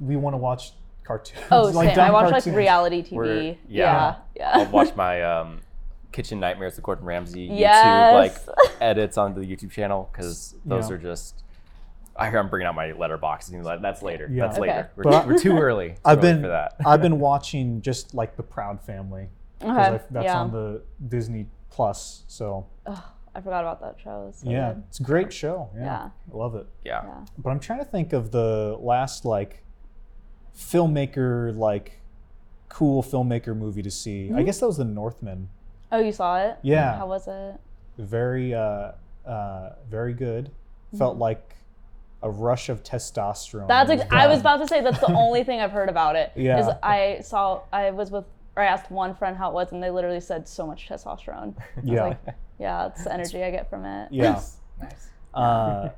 [0.00, 0.72] We want to watch
[1.04, 1.44] cartoons.
[1.50, 1.78] Oh, same.
[1.88, 3.12] I dumb watch like reality TV.
[3.12, 3.82] We're- yeah.
[3.82, 4.16] yeah.
[4.36, 4.50] Yeah.
[4.64, 5.60] I'll watch my um,
[6.12, 8.46] Kitchen Nightmares, the Gordon Ramsay YouTube Yes.
[8.48, 10.96] like edits onto the YouTube channel because those Yeah.
[10.96, 11.42] are just.
[12.18, 13.82] I hear I'm bringing out my Letterboxd.
[13.82, 14.26] That's later.
[14.32, 14.46] Yeah.
[14.46, 14.68] That's Okay.
[14.68, 14.90] later.
[14.96, 15.88] We're, But- we're too early.
[15.94, 16.74] Too I've early been for that.
[16.86, 19.28] I've been watching just like the Proud Family
[19.62, 19.72] Okay.
[19.92, 20.40] because that's yeah.
[20.40, 22.24] on the Disney Plus.
[22.26, 23.02] So Ugh,
[23.34, 24.26] I forgot about that show.
[24.30, 24.82] It's so yeah, good.
[24.88, 25.68] it's a great show.
[25.76, 26.08] Yeah, Yeah.
[26.32, 26.66] I love it.
[26.86, 27.02] yeah.
[27.04, 27.24] Yeah.
[27.36, 29.62] But I'm trying to think of the last like
[30.56, 32.00] filmmaker like
[32.68, 34.30] cool filmmaker movie to see.
[34.34, 35.48] I guess that was The Northman.
[35.92, 36.58] Oh, you saw it?
[36.62, 36.96] Yeah.
[36.98, 37.54] How was it?
[37.98, 38.92] Very uh,
[39.26, 40.50] uh, very good.
[40.98, 41.54] Felt like
[42.22, 43.60] a rush of testosterone.
[43.60, 43.68] Mm-hmm.
[43.68, 43.90] That's.
[43.90, 46.32] It Ex- I was about to say that's the only thing I've heard about it.
[46.34, 46.58] Yeah.
[46.60, 47.62] Is I saw.
[47.72, 48.24] I was with.
[48.56, 51.54] Or I asked one friend how it was, and they literally said so much testosterone.
[51.58, 52.02] I was Yeah.
[52.04, 52.18] like,
[52.58, 54.08] yeah, it's the energy I get from it.
[54.10, 54.40] yeah.
[54.80, 55.08] Nice.
[55.34, 55.88] Uh,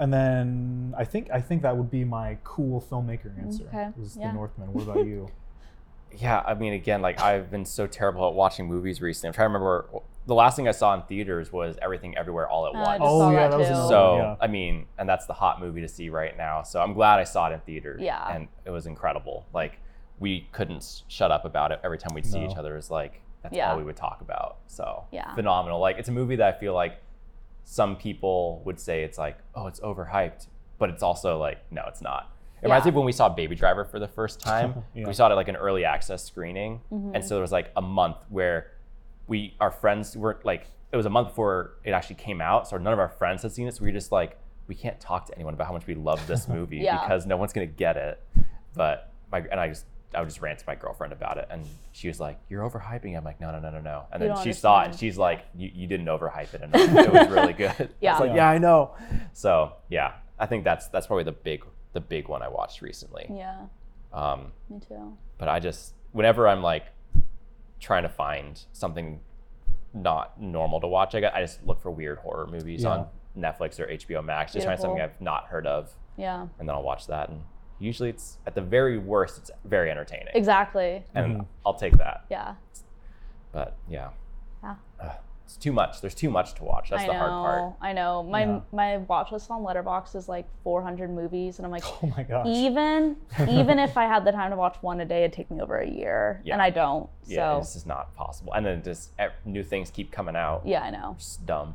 [0.00, 3.64] and then I think I think that would be my cool filmmaker answer.
[3.68, 4.28] Okay, Was yeah.
[4.28, 4.72] The Northman.
[4.72, 5.28] What about you?
[6.18, 9.28] Yeah, I mean, again, like I've been so terrible at watching movies recently.
[9.28, 9.86] I'm trying to remember
[10.26, 12.98] the last thing I saw in theaters was Everything Everywhere All at Uh, Once.
[12.98, 13.74] just oh yeah, that that was too.
[13.74, 14.36] another So yeah.
[14.40, 16.62] I mean, and that's the hot movie to see right now.
[16.64, 18.00] So I'm glad I saw it in theaters.
[18.02, 18.28] Yeah.
[18.34, 19.46] and it was incredible.
[19.54, 19.78] Like
[20.18, 22.50] we couldn't shut up about it every time we'd see No.
[22.50, 22.72] each other.
[22.72, 23.70] It was like that's Yeah.
[23.70, 24.56] all we would talk about.
[24.66, 25.32] So Yeah.
[25.36, 25.78] phenomenal.
[25.78, 26.96] Like it's a movie that I feel like
[27.70, 32.02] some people would say it's like, oh, it's overhyped, but it's also like, no, it's
[32.02, 32.34] not.
[32.60, 32.86] It reminds Yeah.
[32.86, 34.82] me of when we saw Baby Driver for the first time.
[34.92, 35.06] Yeah.
[35.06, 37.14] We saw it at like an early access screening, Mm-hmm.
[37.14, 38.72] and so there was like a month where
[39.28, 42.76] we our friends weren't like it was a month before it actually came out, so
[42.76, 43.74] none of our friends had seen it.
[43.76, 46.26] So we were just like, we can't talk to anyone about how much we love
[46.26, 47.00] this movie Yeah.
[47.00, 48.20] because no one's gonna get it.
[48.74, 51.64] But my and I just I would just rant to my girlfriend about it, and
[51.92, 54.30] she was like, "You're overhyping." it." I'm like, "No, no, no, no, no." And then
[54.30, 56.80] don't she saw it, and she's like, "You, you didn't overhype it enough.
[57.06, 58.10] It was really good." Yeah.
[58.16, 58.36] I was like, Yeah.
[58.36, 58.94] "Yeah, I know."
[59.32, 63.26] So yeah, I think that's that's probably the big the big one I watched recently.
[63.32, 63.66] Yeah.
[64.12, 65.16] Um, Me too.
[65.38, 66.86] but I just whenever I'm like
[67.78, 69.20] trying to find something
[69.94, 72.90] not normal to watch, I got I just look for weird horror movies Yeah.
[72.90, 73.06] on
[73.38, 76.46] Netflix or HBO Max, just find something I've not heard of, Yeah.
[76.58, 77.28] and then I'll watch that.
[77.28, 77.42] And
[77.80, 81.04] usually, it's at the very worst, it's very entertaining, Exactly.
[81.14, 81.46] and Mhm.
[81.66, 82.24] I'll take that.
[82.30, 82.54] Yeah.
[83.52, 84.10] But yeah,
[84.62, 84.74] Yeah.
[85.00, 85.10] Ugh,
[85.44, 86.00] it's too much.
[86.02, 86.90] There's too much to watch.
[86.90, 87.18] That's I the know.
[87.18, 87.30] hard
[87.62, 87.72] part.
[87.80, 88.22] I know.
[88.22, 88.60] My Yeah.
[88.72, 92.46] my watch list on Letterboxd is like 400 movies, and I'm like, Oh my gosh.
[92.46, 93.16] even
[93.48, 95.78] even if I had the time to watch one a day, it'd take me over
[95.78, 96.52] a year, Yeah.
[96.54, 97.08] and I don't.
[97.24, 98.52] Yeah, so this is not possible.
[98.52, 99.12] And then just
[99.44, 100.66] new things keep coming out.
[100.66, 101.14] yeah, I know.
[101.16, 101.74] It's dumb.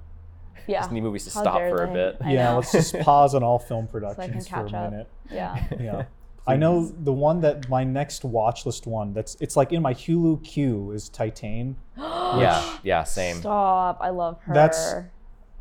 [0.68, 0.80] Yeah.
[0.82, 1.94] Just need movies to How stop dare for a they.
[1.94, 2.18] bit.
[2.22, 2.56] I yeah, know.
[2.58, 4.92] let's just pause on all film I can productions for catch a up.
[4.92, 5.08] minute.
[5.32, 5.64] Yeah.
[5.80, 6.06] Yeah.
[6.48, 9.96] I know the one that my next watch list one that's it's like in my
[9.96, 11.74] Hulu queue is Titane.
[11.98, 13.38] yeah, yeah, same.
[13.38, 13.98] Stop.
[14.02, 14.54] I love her.
[14.54, 15.04] That's-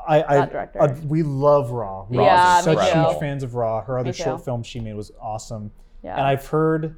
[0.06, 0.82] I, I That director.
[0.82, 2.04] uh, we love Raw.
[2.10, 3.20] We Yeah, are such me huge too.
[3.20, 3.80] fans of Raw.
[3.80, 4.44] Her other short too.
[4.44, 5.70] film she made was awesome.
[6.02, 6.12] yeah.
[6.18, 6.96] And I've heard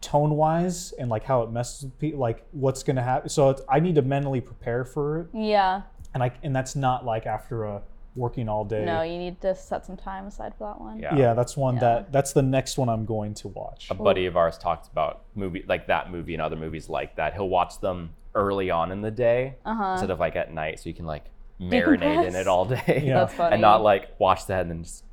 [0.00, 3.28] tone wise and like how it messes with people, like what's gonna happen.
[3.28, 5.26] So it's, I need to mentally prepare for it.
[5.34, 5.82] yeah.
[6.14, 7.82] And I and that's not like after a
[8.16, 8.84] working all day.
[8.84, 10.98] No, you need to set some time aside for that one.
[10.98, 11.14] Yeah.
[11.16, 11.80] yeah, that's one Yeah.
[11.80, 13.88] that that's the next one I'm going to watch.
[13.90, 17.34] A buddy of ours talks about movie like that movie and other movies like that.
[17.34, 19.92] He'll watch them early on in the day Uh-huh.
[19.92, 21.24] instead of like at night, so you can like
[21.60, 23.02] marinate in it all day.
[23.04, 23.20] Yeah.
[23.20, 23.52] That's funny.
[23.54, 25.04] and not like watch that and then just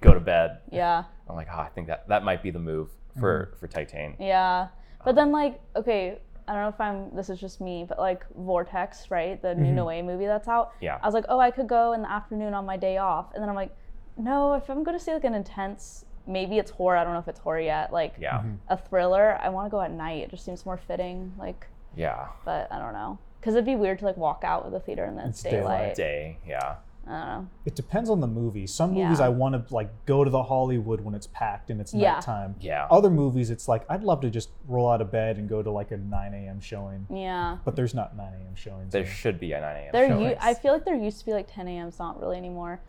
[0.00, 0.58] go to bed.
[0.70, 1.04] Yeah.
[1.28, 3.58] I'm like, oh, I think that that might be the move for mm-hmm.
[3.58, 4.14] for Titane.
[4.20, 4.68] Yeah.
[5.04, 8.24] But then like, okay, I don't know if I'm this is just me, but like
[8.36, 9.40] Vortex, right?
[9.40, 9.62] The mm-hmm.
[9.62, 10.72] new Noé movie that's out.
[10.80, 10.98] Yeah.
[11.02, 13.32] I was like, oh, I could go in the afternoon on my day off.
[13.34, 13.74] And then I'm like,
[14.16, 17.28] no, if I'm gonna see like an intense maybe it's horror, I don't know if
[17.28, 18.54] it's horror yet, like Yeah, mm-hmm.
[18.68, 20.22] a thriller, I wanna go at night.
[20.24, 21.32] It just seems more fitting.
[21.38, 22.28] Like yeah.
[22.44, 23.18] but I don't know.
[23.40, 25.50] Because it'd be weird to like walk out of the theater and then it's It's
[25.52, 25.78] daylight.
[25.78, 25.96] daylight.
[25.96, 26.76] Day, yeah.
[27.08, 27.48] I don't know.
[27.64, 28.66] It depends on the movie.
[28.66, 29.26] Some movies Yeah.
[29.26, 32.14] I want to like go to the Hollywood when it's packed and it's Yeah.
[32.14, 32.56] nighttime.
[32.60, 32.86] Yeah.
[32.90, 35.70] Other movies, it's like I'd love to just roll out of bed and go to
[35.70, 36.58] like a 9 a.m.
[36.60, 37.58] showing, Yeah.
[37.64, 38.54] but there's not 9 a.m.
[38.56, 38.92] showings.
[38.92, 39.12] There here.
[39.12, 39.90] should be a 9 a.m.
[39.92, 40.18] There, show.
[40.18, 41.86] u- I feel like there used to be like 10 a.m.
[41.88, 42.80] It's not really anymore.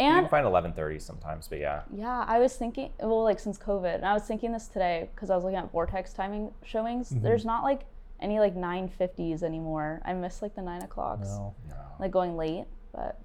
[0.00, 1.82] you And can find 11:30 sometimes, but yeah.
[1.94, 5.30] Yeah, I was thinking, well, like since COVID, and I was thinking this today because
[5.30, 7.10] I was looking at Vortex timing showings.
[7.10, 7.22] Mm-hmm.
[7.22, 7.82] There's not like
[8.18, 10.00] any like 950s anymore.
[10.04, 11.54] I miss like the nine o'clocks, No.
[12.00, 13.20] like going late, but.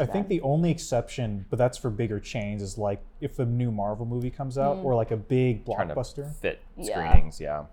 [0.00, 3.44] I too think the only exception, but that's for bigger chains, is like if a
[3.44, 6.34] new Marvel movie comes out or like a big Trying to blockbuster.
[6.36, 7.64] fit screenings, yeah.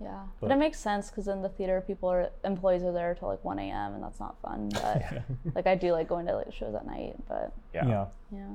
[0.00, 3.14] Yeah, but, but- it makes sense because in the theater, people are employees are there
[3.14, 3.94] till like 1 a.m.
[3.94, 4.68] and that's not fun.
[4.82, 7.86] But like I do like going to like shows at night, but Yeah.
[7.86, 8.06] Yeah.
[8.32, 8.54] yeah.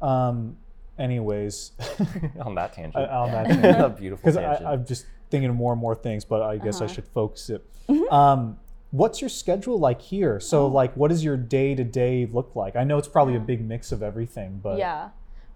[0.00, 0.56] Um.
[0.98, 1.72] Anyways,
[2.42, 3.08] On that tangent.
[3.10, 4.66] on that a beautiful because tangent.
[4.68, 6.94] I'm just thinking of more and more things, but I guess I Uh-huh.
[6.94, 7.64] should focus it.
[7.88, 8.12] Mm-hmm.
[8.12, 8.58] Um,
[8.90, 10.40] what's your schedule like here?
[10.40, 10.66] So, Oh.
[10.68, 12.76] like, what does your day to day look like?
[12.76, 15.10] I know it's probably a big mix of everything, but Yeah.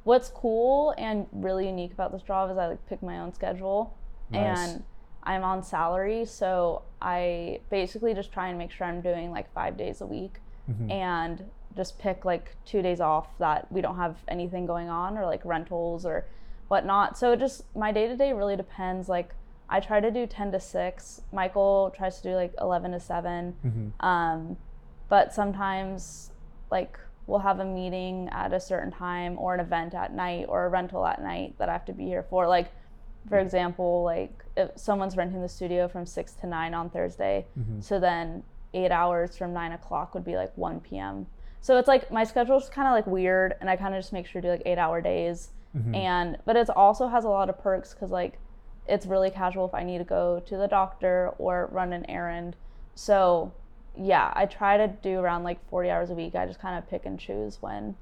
[0.05, 3.95] What's cool and really unique about this job is I like pick my own schedule
[4.31, 4.59] Nice.
[4.75, 4.85] and
[5.23, 9.77] I'm on salary, so I basically just try and make sure I'm doing like 5
[9.77, 10.91] days a week Mm-hmm.
[10.91, 11.45] and
[11.77, 15.45] just pick like 2 days off that we don't have anything going on or like
[15.45, 16.25] rentals or
[16.69, 17.19] whatnot.
[17.19, 19.35] So it just my day to day really depends like
[19.69, 21.23] I try to do 10 to 6.
[21.33, 23.55] Michael tries to do like 11 to 7.
[23.65, 24.07] Mm-hmm.
[24.07, 24.57] Um,
[25.09, 26.31] but sometimes,
[26.71, 30.67] like, we'll have a meeting at a certain time or an event at night or
[30.67, 32.47] a rental at night that I have to be here for.
[32.47, 32.71] Like,
[33.29, 37.47] for example, like if someone's renting the studio from 6 to 9 on Thursday,
[37.81, 38.43] so then
[38.75, 41.27] eight hours from 9 o'clock would be like 1 p.m.
[41.63, 44.27] So it's like my schedule's kind of like weird, and I kind of just make
[44.27, 45.49] sure to do like eight hour days.
[45.95, 48.39] And but it also has a lot of perks because like
[48.87, 52.57] it's really casual if I need to go to the doctor or run an errand.
[52.95, 53.53] So,
[53.97, 56.35] yeah, I try to do around like 40 hours a week.
[56.35, 57.95] I just kind of pick and choose when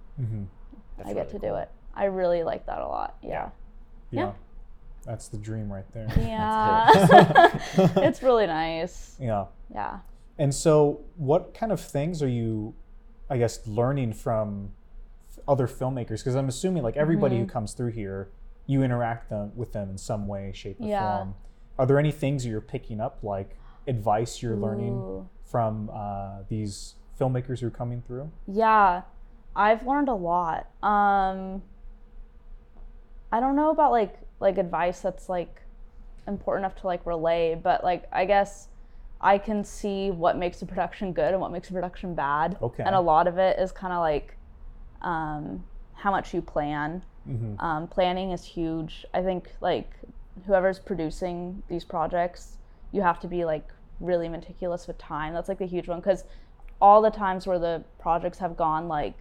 [0.96, 1.70] That's I get really to do it.
[1.94, 3.16] I really like that a lot.
[3.22, 3.50] Yeah.
[4.10, 4.32] yeah, Yeah.
[5.04, 6.08] that's the dream right there.
[6.18, 6.88] Yeah.
[7.96, 9.16] it's really nice.
[9.20, 9.46] yeah.
[9.72, 9.98] Yeah.
[10.38, 12.74] And so, what kind of things are you,
[13.30, 14.70] I guess, learning from
[15.46, 16.18] other filmmakers?
[16.18, 17.44] Because I'm assuming, like everybody Mm-hmm.
[17.44, 18.30] who comes through here,
[18.66, 21.16] you interact them with them in some way, shape, or Yeah.
[21.18, 21.34] form.
[21.78, 27.60] Are there any things you're picking up, like advice you're learning from uh, these filmmakers
[27.60, 28.30] who are coming through?
[28.46, 29.02] Yeah.
[29.54, 30.66] I've learned a lot.
[30.82, 31.62] Um
[33.30, 35.62] I don't know about like like advice that's like
[36.26, 38.68] important enough to like relay, but like I guess
[39.20, 42.56] I can see what makes a production good and what makes a production bad.
[42.60, 42.82] Okay.
[42.82, 44.36] And a lot of it is kind of like
[45.00, 47.04] um, how much you plan.
[47.60, 49.06] Um, planning is huge.
[49.14, 49.90] I think like
[50.46, 52.58] whoever's producing these projects,
[52.90, 53.68] you have to be like
[54.00, 55.34] really meticulous with time.
[55.34, 56.24] That's like the huge one because
[56.80, 59.14] all the times where the projects have gone like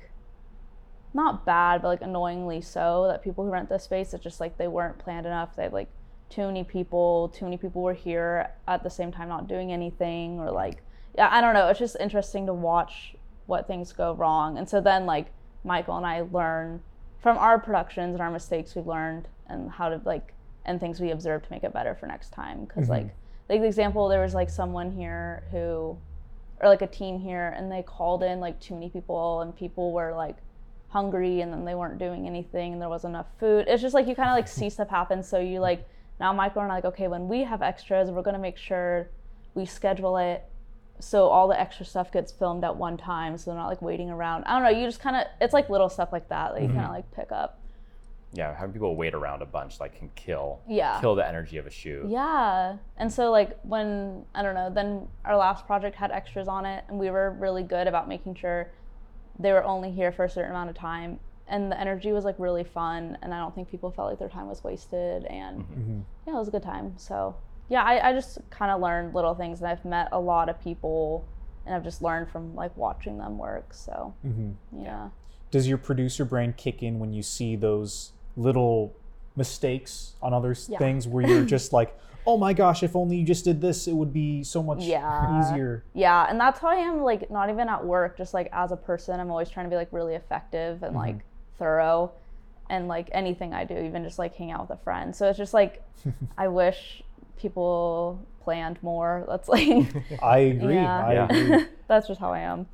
[1.13, 4.57] not bad, but like annoyingly so that people who rent this space, it's just like
[4.57, 5.55] they weren't planned enough.
[5.55, 5.89] They like
[6.29, 10.39] too many people, too many people were here at the same time not doing anything,
[10.39, 10.81] or like,
[11.15, 11.67] yeah, I don't know.
[11.67, 14.57] It's just interesting to watch what things go wrong.
[14.57, 15.27] And so then like
[15.63, 16.81] Michael and I learn
[17.21, 20.34] from our productions and our mistakes we've learned and how to like,
[20.65, 22.65] and things we observe to make it better for next time.
[22.65, 23.05] because mm-hmm.
[23.05, 23.15] like,
[23.49, 25.97] like the example, there was like someone here who,
[26.62, 29.91] or like a team here, and they called in like too many people, and people
[29.91, 30.38] were like
[30.89, 33.65] hungry, and then they weren't doing anything, and there wasn't enough food.
[33.67, 35.23] It's just like you kind of like see stuff happen.
[35.23, 35.88] So you like
[36.19, 39.10] now Michael and I like, okay, when we have extras, we're gonna make sure
[39.53, 40.45] we schedule it
[41.01, 44.09] so all the extra stuff gets filmed at one time, so they're not like waiting
[44.09, 44.43] around.
[44.45, 44.79] I don't know.
[44.79, 46.93] You just kind of it's like little stuff like that that you kind of mm-hmm.
[46.93, 47.59] like pick up.
[48.33, 50.99] yeah, having people wait around a bunch like can kill Yeah.
[51.01, 52.05] kill the energy of a shoot.
[52.07, 52.77] Yeah.
[52.97, 56.85] And so like when I don't know, then our last project had extras on it
[56.87, 58.71] and we were really good about making sure
[59.39, 62.35] they were only here for a certain amount of time and the energy was like
[62.37, 65.81] really fun and I don't think people felt like their time was wasted and mm-hmm.
[65.81, 65.99] Mm-hmm.
[66.27, 66.93] yeah, it was a good time.
[66.97, 67.35] So
[67.71, 70.62] yeah, I, I just kind of learned little things and I've met a lot of
[70.62, 71.25] people
[71.65, 73.73] and I've just learned from like watching them work.
[73.73, 75.10] So hmm yeah,
[75.51, 78.93] Does your producer brain kick in when you see those little
[79.38, 80.77] mistakes on other Yeah.
[80.79, 83.93] things where you're just like, oh my gosh, if only you just did this, it
[83.93, 85.39] would be so much Yeah.
[85.39, 85.86] easier.
[85.93, 87.01] yeah, and that's how I am.
[87.03, 89.77] Like not even at work, just like as a person, I'm always trying to be
[89.77, 91.21] like really effective and like
[91.57, 92.12] thorough,
[92.69, 95.15] and like anything I do, even just like hang out with a friend.
[95.15, 95.81] So it's just like
[96.38, 97.01] I wish
[97.37, 99.25] people planned more.
[99.27, 99.87] That's like
[100.23, 100.75] I agree.
[100.75, 101.05] Yeah.
[101.05, 101.65] I agree.
[101.87, 102.67] that's just how I am.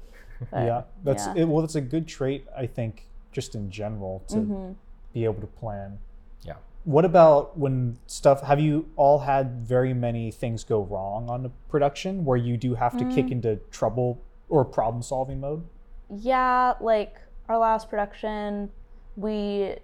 [0.51, 1.33] But, yeah, that's yeah.
[1.37, 1.61] It, well.
[1.61, 4.71] That's a good trait, I think, just in general to Mm-hmm.
[5.13, 5.97] be able to plan.
[6.43, 6.55] Yeah.
[6.83, 8.43] What about when stuff?
[8.43, 12.75] Have you all had very many things go wrong on the production where you do
[12.75, 13.13] have to Mm.
[13.15, 15.63] kick into trouble or problem solving mode?
[16.09, 17.17] Yeah, like
[17.49, 18.69] our last production,
[19.15, 19.75] we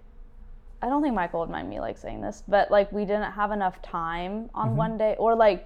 [0.83, 3.51] I don't think Michael would mind me like saying this, but like we didn't have
[3.51, 4.75] enough time on mm-hmm.
[4.75, 5.65] one day or like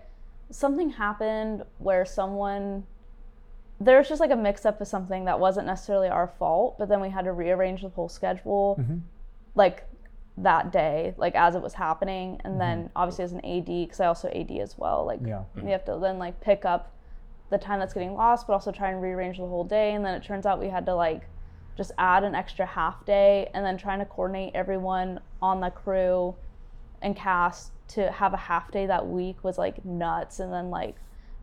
[0.52, 2.86] something happened where someone
[3.80, 7.02] there's just like a mix up of something that wasn't necessarily our fault, but then
[7.02, 8.98] we had to rearrange the whole schedule mm-hmm.
[9.56, 9.86] like
[10.38, 12.40] that day, like as it was happening.
[12.44, 12.60] And mm-hmm.
[12.60, 15.44] then obviously as an AD, because I also AD as well, like Yeah.
[15.56, 16.94] we have to then like pick up
[17.50, 19.94] the time that's getting lost, but also try and rearrange the whole day.
[19.94, 21.28] And then it turns out we had to like
[21.78, 26.36] just add an extra half day and then trying to coordinate everyone on the crew
[27.02, 30.40] and cast to have a half day that week was like nuts.
[30.40, 30.96] And then like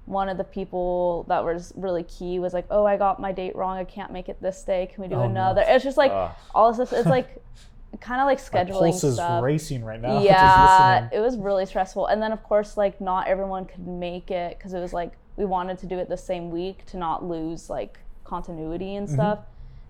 [0.06, 3.56] one of the people that was really key was like, "Oh, I got my date
[3.56, 3.78] wrong.
[3.78, 4.90] I can't make it this day.
[4.92, 5.24] Can we do Oh, no.
[5.26, 6.30] another?" It's just like Ugh.
[6.54, 6.92] all this.
[6.92, 7.42] It's like
[8.00, 9.42] kind of like My scheduling pulse is stuff.
[9.42, 10.20] racing right now.
[10.22, 12.06] Yeah, it was really stressful.
[12.06, 15.44] And then of course, like not everyone could make it because it was like we
[15.44, 19.14] wanted to do it the same week to not lose like continuity and mm-hmm.
[19.14, 19.38] stuff.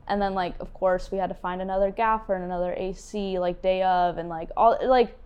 [0.06, 3.62] And then like of course we had to find another gaffer and another AC like
[3.62, 5.16] day of and like all like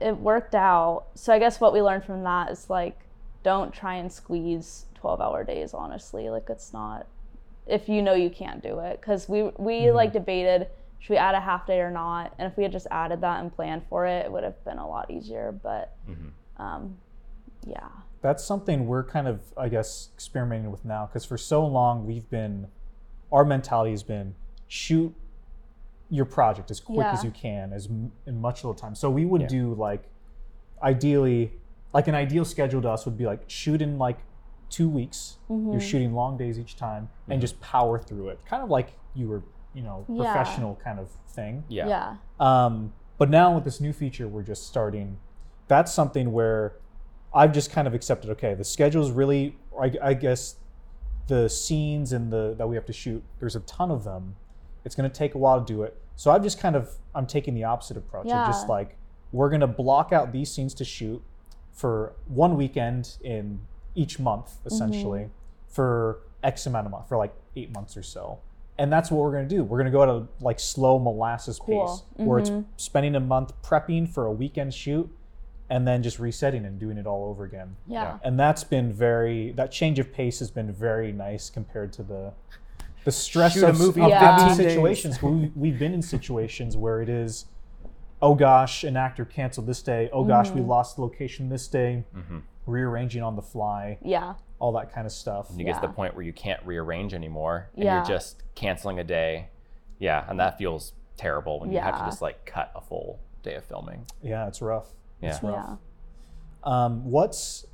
[0.00, 1.06] it worked out.
[1.14, 2.98] So I guess what we learned from that is like
[3.42, 6.28] don't try and squeeze 12 hour days honestly.
[6.30, 7.06] Like it's not
[7.66, 10.68] if you know you can't do it cuz we we like debated
[11.00, 12.34] should we add a half day or not?
[12.38, 14.78] And if we had just added that and planned for it, it would have been
[14.78, 15.52] a lot easier.
[15.52, 15.94] But
[16.56, 16.98] um,
[17.64, 17.88] yeah,
[18.20, 22.28] that's something we're kind of i guess experimenting with now because for so long we've
[22.30, 22.66] been
[23.32, 24.34] our mentality has been
[24.66, 25.14] shoot
[26.10, 29.24] your project as quick as you can as m- in much little time so we
[29.24, 29.46] would Yeah.
[29.48, 30.04] do like
[30.82, 31.52] ideally
[31.92, 34.18] like an ideal schedule to us would be like shoot in like
[34.70, 35.72] two weeks Mm-hmm.
[35.72, 39.28] you're shooting long days each time and just power through it kind of like you
[39.28, 39.42] were
[39.74, 40.24] you know Yeah.
[40.32, 41.88] professional kind of thing Yeah.
[41.88, 45.18] yeah, um, but now with this new feature we're just starting,
[45.66, 46.74] that's something where
[47.34, 48.30] I've just kind of accepted.
[48.30, 50.56] Okay, the schedule is really, I, I guess,
[51.28, 53.22] the scenes and the that we have to shoot.
[53.38, 54.36] There's a ton of them.
[54.84, 55.96] It's going to take a while to do it.
[56.16, 58.26] So I've just kind of I'm taking the opposite approach.
[58.26, 58.96] of just like
[59.30, 61.22] we're going to block out these scenes to shoot
[61.70, 63.60] for one weekend in
[63.94, 64.68] each month, mm-hmm.
[64.68, 65.30] essentially,
[65.68, 68.40] for X amount of month for like eight months or so.
[68.78, 69.64] And that's what we're gonna do.
[69.64, 71.86] We're gonna go at a like slow molasses Cool.
[71.86, 72.68] pace, where it's mm-hmm.
[72.76, 75.10] spending a month prepping for a weekend shoot,
[75.70, 77.76] and then just resetting and doing it all over again.
[77.86, 82.02] yeah, And that's been very that change of pace has been very nice compared to
[82.02, 82.32] the
[83.04, 85.22] the stress Shoot a of, movie of in being in 15 situations.
[85.22, 87.46] we, we've been in situations where it is,
[88.20, 90.10] oh gosh, an actor canceled this day.
[90.12, 90.70] Oh gosh, we mm-hmm.
[90.70, 92.04] lost the location this day.
[92.14, 92.38] Mm-hmm.
[92.66, 95.48] Rearranging on the fly, yeah, all that kind of stuff.
[95.56, 97.96] You get to the point where you can't rearrange anymore, and Yeah.
[97.96, 99.48] you're just canceling a day.
[99.98, 103.54] Yeah, and that feels terrible when you have to just like cut a full day
[103.54, 104.04] of filming.
[104.22, 104.88] Yeah, it's rough.
[105.20, 105.50] It's Yeah.
[105.50, 105.78] rough.
[106.66, 106.84] yeah.
[106.84, 107.66] Um, what's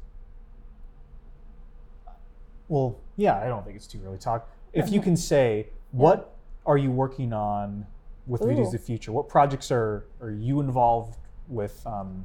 [2.69, 4.49] well, yeah, I don't think it's too early to talk.
[4.73, 6.35] If you can say, what
[6.67, 7.87] are you working on
[8.27, 9.13] with Video is the Future?
[9.13, 12.25] What projects are are you involved with um,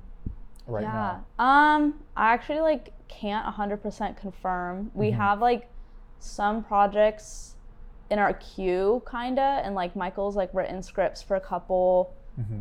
[0.66, 1.20] right yeah.
[1.38, 1.46] now?
[1.46, 4.92] Um, I actually like can't 100% confirm.
[4.94, 5.68] We have like
[6.20, 7.56] some projects
[8.10, 12.14] in our queue kinda and like Michael's like written scripts for a couple.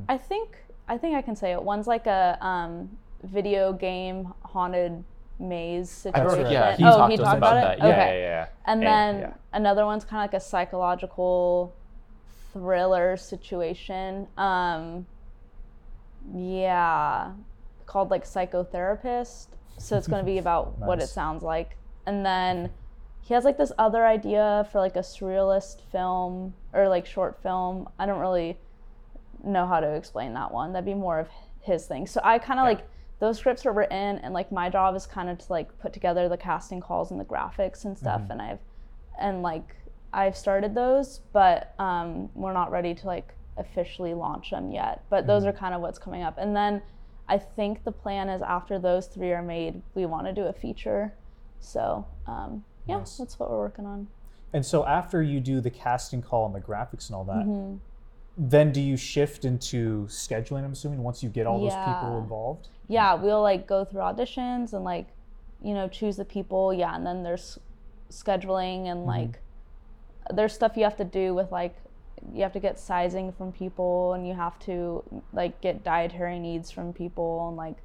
[0.09, 1.63] I think I think I can say it.
[1.63, 2.91] One's like a um
[3.23, 5.05] video game haunted
[5.39, 6.45] maze situation.
[6.45, 6.53] right.
[6.53, 7.85] Yeah, he oh, talked he to talked about, about, that.
[7.85, 7.89] it.
[7.89, 8.21] Yeah, okay.
[8.21, 8.47] yeah, yeah.
[8.67, 9.35] And And- then yeah.
[9.53, 11.75] another one's kind of like a psychological
[12.53, 14.27] thriller situation.
[14.37, 15.07] Um,
[16.35, 17.33] yeah,
[17.87, 19.47] called like psychotherapist.
[19.79, 21.77] So it's going to be about what it sounds like.
[22.07, 22.71] And then
[23.21, 27.89] he has like this other idea for like a surrealist film or like short film.
[27.99, 28.57] I don't really
[29.45, 30.73] know how to explain that one.
[30.73, 31.29] That'd be more of
[31.61, 32.07] his thing.
[32.07, 32.71] So I kind of Yeah.
[32.71, 32.89] like
[33.21, 36.29] those scripts are written and like my job is kind of to like put together
[36.29, 38.61] the casting calls and the graphics and stuff and I've
[39.19, 39.75] and like
[40.13, 45.03] I've started those but um we're not ready to like officially launch them yet.
[45.11, 46.39] But those are kind of what's coming up.
[46.39, 46.81] And then
[47.29, 50.53] I think the plan is after those three are made, we want to do a
[50.53, 51.13] feature.
[51.61, 53.19] So, um yeah, Nice.
[53.19, 54.07] that's what we're working on.
[54.53, 57.77] And so after you do the casting call and the graphics and all that, Mm-hmm.
[58.39, 60.65] Then do you shift into scheduling?
[60.65, 62.69] I'm assuming once you get all those people involved.
[62.87, 65.09] yeah, we'll like go through auditions and like,
[65.61, 66.73] you know, choose the people.
[66.73, 67.59] Yeah, and then there's
[68.11, 69.41] scheduling and like,
[70.33, 71.77] there's stuff you have to do with like,
[72.33, 76.71] you have to get sizing from people and you have to like get dietary needs
[76.71, 77.77] from people and like,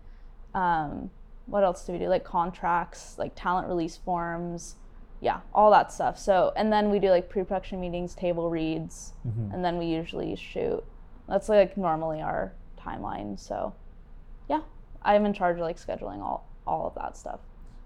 [0.53, 1.09] um,
[1.47, 2.07] what else do we do?
[2.07, 4.75] Like contracts, like talent release forms,
[5.23, 6.19] yeah, all that stuff.
[6.19, 9.13] So, and then we do like pre-production meetings, table reads,
[9.53, 10.83] and then we usually shoot.
[11.29, 13.39] That's like normally our timeline.
[13.39, 13.73] So,
[14.49, 14.59] yeah,
[15.01, 17.39] I'm in charge of like scheduling all all of that stuff.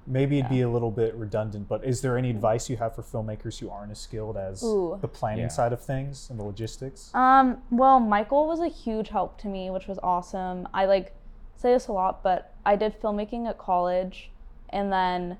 [0.08, 3.04] Maybe it'd be a little bit redundant, but is there any advice you have for
[3.04, 4.98] filmmakers who aren't as skilled as Ooh.
[5.02, 5.50] the planning Yeah.
[5.50, 7.14] side of things and the logistics?
[7.14, 10.68] Um, well, Michael was a huge help to me, which was awesome.
[10.74, 11.14] I like
[11.58, 14.32] say this a lot, but I did filmmaking at college
[14.70, 15.38] and then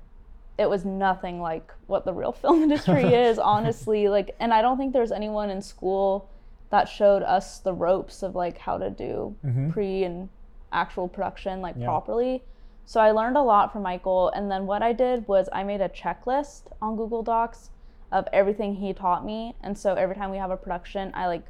[0.58, 4.08] it was nothing like what the real film industry is, honestly.
[4.08, 6.28] Like and I don't think there's anyone in school
[6.70, 9.70] that showed us the ropes of like how to do mm-hmm.
[9.70, 10.28] pre and
[10.72, 11.86] actual production like Yeah.
[11.86, 12.42] properly.
[12.84, 15.80] So I learned a lot from Michael and then what I did was I made
[15.80, 17.70] a checklist on Google Docs
[18.10, 19.54] of everything he taught me.
[19.62, 21.44] And so every time we have a production, I like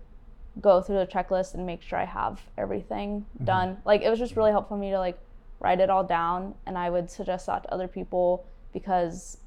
[0.61, 3.45] go through the checklist and make sure I have everything mm-hmm.
[3.45, 3.77] done.
[3.85, 5.19] Like it was just really helpful for me to like
[5.61, 9.39] write it all down and I would suggest that to other people because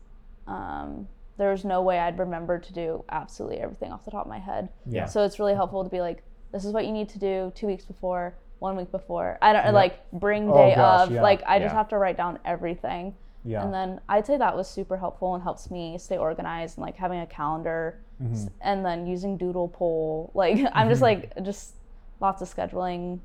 [0.47, 1.07] um,
[1.37, 4.69] there's no way I'd remember to do absolutely everything off the top of my head.
[4.85, 5.05] Yeah.
[5.05, 7.67] So it's really helpful to be like, this is what you need to do two
[7.67, 9.37] weeks before, one week before.
[9.41, 11.13] I don't like bring Oh, day gosh, of.
[11.13, 11.21] yeah.
[11.21, 11.77] Like I just Yeah.
[11.77, 13.15] have to write down everything.
[13.43, 13.63] Yeah.
[13.63, 16.95] And then I'd say that was super helpful and helps me stay organized and like
[16.97, 18.47] having a calendar Mm-hmm.
[18.61, 20.29] and then using Doodle Poll.
[20.35, 21.73] Like I'm just like just
[22.19, 23.19] lots of scheduling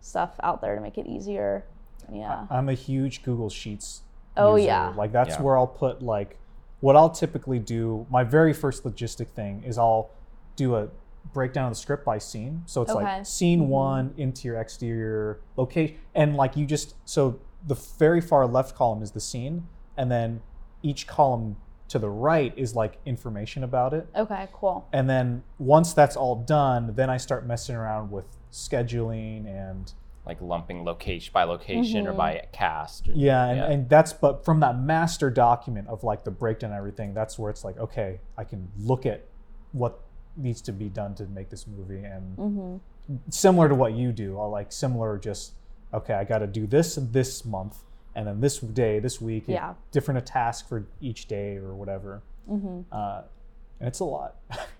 [0.00, 1.64] stuff out there to make it easier.
[2.12, 2.46] Yeah.
[2.48, 4.02] I'm a huge Google Sheets.
[4.36, 4.66] Oh, user.
[4.66, 4.92] yeah.
[4.96, 5.42] Like that's Yeah.
[5.42, 6.38] where I'll put like
[6.80, 8.06] what I'll typically do.
[8.10, 10.10] My very first logistic thing is I'll
[10.56, 10.88] do a
[11.32, 12.62] breakdown of the script by scene.
[12.66, 13.02] So it's Okay.
[13.04, 13.68] like scene mm-hmm.
[13.70, 19.10] one, interior, exterior, location, and like you just so the very far left column is
[19.10, 20.40] the scene, and then
[20.82, 21.56] each column
[21.88, 24.06] to the right is like information about it.
[24.14, 24.86] Okay, cool.
[24.92, 29.92] And then once that's all done, then I start messing around with scheduling and
[30.26, 33.08] like lumping location by location or by cast.
[33.08, 36.78] or- Yeah, and, and that's but from that master document of like the breakdown and
[36.78, 39.24] everything, that's where it's like, okay, I can look at
[39.72, 40.00] what
[40.36, 43.16] needs to be done to make this movie and Mm-hmm.
[43.30, 45.52] similar to what you do, I'll like similar just
[45.94, 47.78] okay, I gotta do this this month
[48.16, 49.74] and then this day, this week, Yeah.
[49.92, 52.22] different a task for each day or whatever.
[52.50, 52.80] Mm-hmm.
[52.90, 53.22] Uh,
[53.78, 54.36] and it's a lot.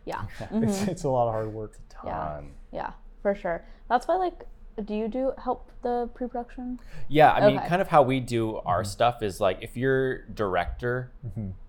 [0.07, 0.23] Yeah.
[0.51, 1.77] it's, it's a lot of hard work.
[2.05, 2.11] Yeah.
[2.13, 2.51] Ton.
[2.73, 3.65] Yeah, for sure.
[3.89, 4.45] That's why like
[4.85, 6.79] do you do help the pre-production?
[7.09, 7.69] Yeah, I mean, Okay.
[7.69, 11.13] kind of how we do our stuff is like if you're director,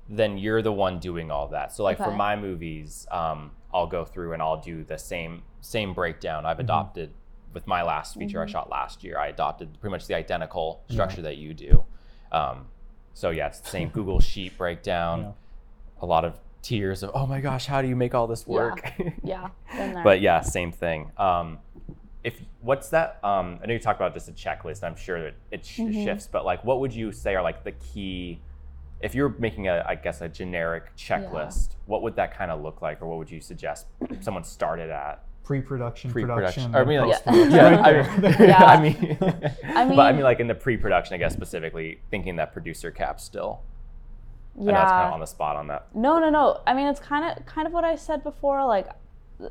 [0.10, 1.72] then you're the one doing all that.
[1.74, 5.94] So like for my movies, um, I'll go through and I'll do the same same
[5.94, 6.46] breakdown.
[6.46, 7.12] I've adopted
[7.54, 9.18] with my last feature I shot last year.
[9.18, 11.84] I adopted pretty much the identical structure that you do.
[12.32, 12.68] Um,
[13.14, 15.22] so yeah, it's the same Google Sheet breakdown.
[15.22, 15.32] Yeah.
[16.02, 18.82] A lot of tears of oh my gosh, how do you make all this work?
[19.24, 20.04] Yeah, been there.
[20.04, 21.12] but yeah, same thing.
[21.18, 21.60] Um,
[22.28, 23.20] if what's that?
[23.24, 24.84] Um, I know you talked about just a checklist.
[24.84, 26.04] I'm sure that it sh- Mm-hmm.
[26.04, 28.42] shifts, but like, what would you say are like the key?
[29.00, 32.82] If you're making a, I guess, a generic checklist, what would that kind of look
[32.82, 33.86] like, or what would you suggest
[34.20, 35.24] someone started at?
[35.46, 37.52] Pre-production, Pre-production, production, or I mean, like, post-production.
[37.54, 38.66] yeah, I, Yeah.
[38.66, 42.36] I mean, I but I mean- mean, like in the pre-production, I guess specifically thinking
[42.38, 43.62] that producer cap still.
[44.60, 44.84] I know yeah.
[44.84, 45.88] it's kind of on the spot on that.
[45.96, 46.60] No, no, no.
[46.68, 48.66] I mean, it's kind of kind of what I said before.
[48.66, 48.88] Like,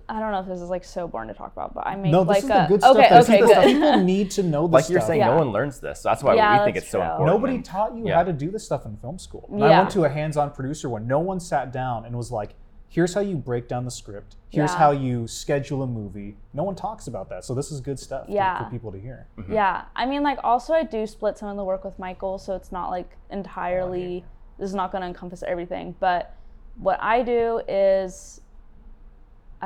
[0.09, 2.11] I don't know if this is like so boring to talk about, but I make
[2.11, 2.96] No, this like is the a good stuff.
[2.96, 3.64] okay, This is okay, the stuff.
[3.64, 3.72] good.
[3.75, 5.07] People need to know this Like you're stuff.
[5.09, 5.29] saying, Yeah.
[5.31, 7.07] no one learns this, so that's why Yeah, we think that's it's so true.
[7.07, 7.27] important.
[7.37, 8.16] Nobody and- taught you Yeah.
[8.16, 9.49] how to do this stuff in film school.
[9.53, 9.79] And I Yeah.
[9.81, 12.57] went to a hands-on producer when no one sat down and was like,
[12.88, 14.35] "Here's how you break down the script.
[14.51, 14.79] Here's Yeah.
[14.79, 18.27] how you schedule a movie." No one talks about that, so this is good stuff
[18.27, 18.64] to- Yeah.
[18.64, 19.29] for people to hear.
[19.38, 19.53] Mm-hmm.
[19.53, 22.57] Yeah, I mean, like also I do split some of the work with Michael, so
[22.57, 24.25] it's not like oh, entirely.
[24.59, 26.33] This is not going to encompass everything, but
[26.81, 28.40] what I do is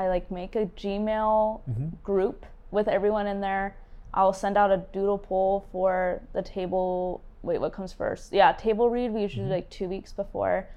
[0.00, 1.60] I like make a Gmail
[2.02, 3.76] group with everyone in there.
[4.14, 7.22] I'll send out a doodle poll for the table.
[7.42, 8.32] Wait, what comes first?
[8.32, 9.12] Yeah, table read.
[9.12, 10.68] We usually do like two weeks before.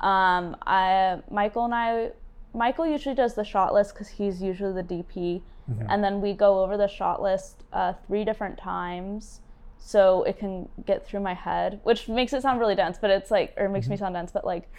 [0.00, 2.10] Um, I Michael and I,
[2.54, 5.42] Michael usually does the shot list because he's usually the DP,
[5.88, 9.40] and then we go over the shot list uh, three different times
[9.78, 13.30] so it can get through my head, which makes it sound really dense, but it's
[13.30, 14.70] like, or makes me sound dense, but like,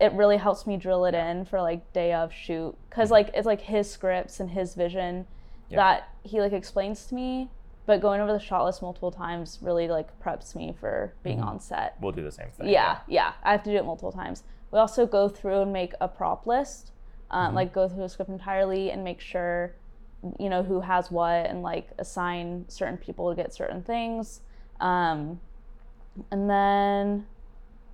[0.00, 3.46] it really helps me drill it in for like day of shoot, because like it's
[3.46, 5.26] like his scripts and his vision
[5.70, 7.48] that he like explains to me,
[7.86, 11.60] but going over the shot list multiple times really like preps me for being on
[11.60, 11.96] set.
[12.00, 12.68] We'll do the same thing.
[12.68, 14.42] Yeah, yeah, I have to do it multiple times.
[14.72, 16.92] we also go through and make a prop list,
[17.30, 17.56] um, Mm-hmm.
[17.56, 19.74] like go through the script entirely and make sure,
[20.38, 24.40] you know, who has what and like assign certain people to get certain things.
[24.80, 25.40] Um,
[26.32, 27.26] and then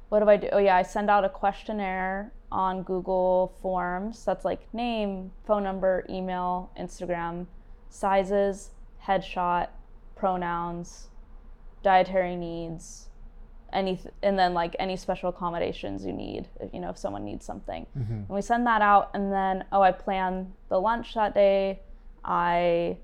[0.09, 0.49] what do I do?
[0.53, 4.25] Oh yeah, I send out a questionnaire on Google Forms.
[4.25, 7.47] That's like name, phone number, email, Instagram,
[7.89, 8.71] sizes,
[9.05, 9.69] headshot,
[10.15, 11.09] pronouns,
[11.83, 13.09] dietary needs,
[13.73, 17.45] any and then like any special accommodations you need if you know if someone needs
[17.45, 17.87] something.
[17.99, 18.13] Mm-hmm.
[18.13, 21.81] And we send that out and then oh I plan the lunch that day.
[22.25, 22.97] I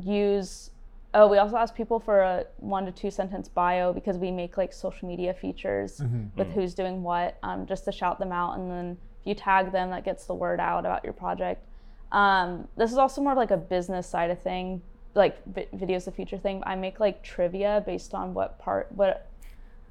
[0.00, 0.69] use
[1.14, 4.56] oh we also ask people for a one to two sentence bio because we make
[4.56, 6.00] like social media features
[6.36, 8.58] with who's doing what um, just to shout them out.
[8.58, 11.66] And then if you tag them that gets the word out about your project.
[12.12, 14.82] Um, this is also more like a business side of thing
[15.14, 16.62] like vi- Video is the Future thing.
[16.66, 19.28] I make like trivia based on what part what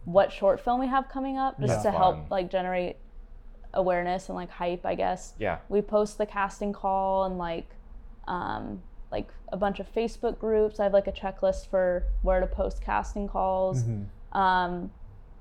[0.05, 2.95] what short film we have coming up just That's to help like generate
[3.73, 5.33] awareness and like hype i guess.
[5.37, 5.59] Yeah.
[5.69, 7.69] we post the casting call and like
[8.27, 8.81] um,
[9.11, 10.79] like a bunch of facebook groups.
[10.79, 13.83] I have like a checklist for where to post casting calls.
[14.33, 14.91] Um,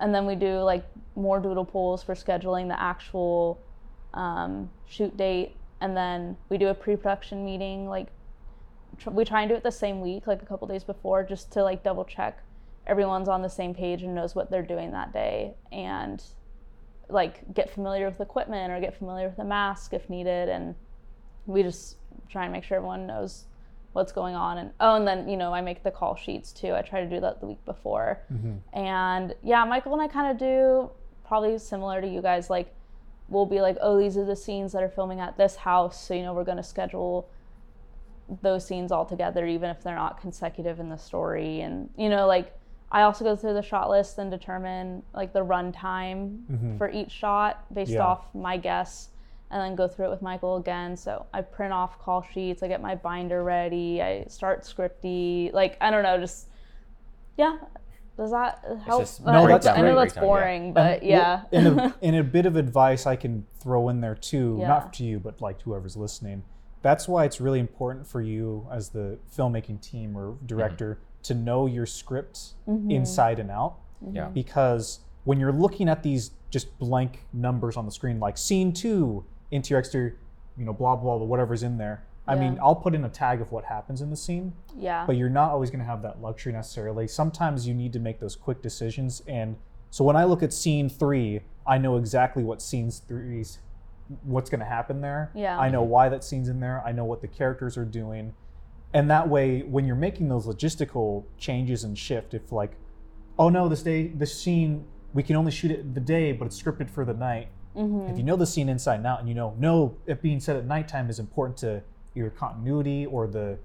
[0.00, 0.84] and then we do like
[1.16, 3.60] more doodle pools for scheduling the actual
[4.14, 5.56] um, shoot date.
[5.80, 8.08] And then we do a pre-production meeting like
[8.98, 11.52] tr- we try and do it the same week like a couple days before just
[11.52, 12.42] to like double check
[12.86, 15.54] everyone's on the same page and knows what they're doing that day.
[15.70, 16.22] And
[17.10, 20.48] like get familiar with equipment or get familiar with the mask if needed.
[20.48, 20.74] And
[21.46, 21.96] we just
[22.30, 23.44] try and make sure everyone knows
[23.92, 24.58] what's going on.
[24.58, 26.74] And oh and then you know i make the call sheets too.
[26.74, 28.20] I try to do that the week before.
[28.32, 28.78] Mm-hmm.
[28.78, 30.90] And yeah michael and i kind of do
[31.26, 32.48] probably similar to you guys.
[32.50, 32.74] Like
[33.28, 36.02] we'll be like oh these are the scenes that are filming at this house.
[36.06, 37.28] So you know we're going to schedule
[38.42, 41.60] those scenes all together even if they're not consecutive in the story.
[41.60, 42.54] And you know like
[42.90, 46.78] i also go through the shot list and determine like the run time mm-hmm.
[46.78, 48.06] for each shot based Yeah.
[48.06, 49.10] off my guess
[49.50, 52.68] and then go through it with michael again so i print off call sheets i
[52.68, 56.48] get my binder ready i start scripty like i don't know just
[57.36, 57.56] yeah
[58.16, 59.94] does that help just Uh, No, that's i know great.
[59.94, 60.28] that's Breakdown, yeah.
[60.28, 64.00] boring but yeah Well, and, a, and a bit of advice I can throw in
[64.00, 64.68] there too, Yeah.
[64.68, 66.42] not to you, but like whoever's listening.
[66.82, 71.66] That's why it's really important for you as the filmmaking team or director to know
[71.66, 72.90] your script Mm-hmm.
[72.90, 73.76] inside and out.
[74.12, 74.28] Yeah.
[74.28, 79.24] Because when you're looking at these just blank numbers on the screen, like scene two,
[79.50, 80.16] interior, exterior,
[80.56, 82.04] you know, blah, blah, blah, whatever's in there.
[82.26, 85.16] I mean, I'll put in a tag of what happens in the scene, yeah but
[85.16, 87.08] you're not always going to have that luxury necessarily.
[87.08, 89.22] Sometimes you need to make those quick decisions.
[89.26, 89.56] And
[89.90, 93.60] so when I look at scene three, I know exactly what scenes three's
[94.24, 95.30] what's going to happen there.
[95.34, 95.58] Yeah.
[95.58, 96.82] I know why that scene's in there.
[96.84, 98.34] I know what the characters are doing.
[98.94, 102.72] And that way, when you're making those logistical changes and shift, if like,
[103.38, 106.60] oh no, this day, this scene, we can only shoot it the day, but it's
[106.60, 107.48] scripted for the night.
[107.78, 108.10] Mm-hmm.
[108.10, 110.56] If you know the scene inside and out, and you know, no, it being said
[110.56, 111.82] at nighttime is important to
[112.14, 113.58] your continuity or the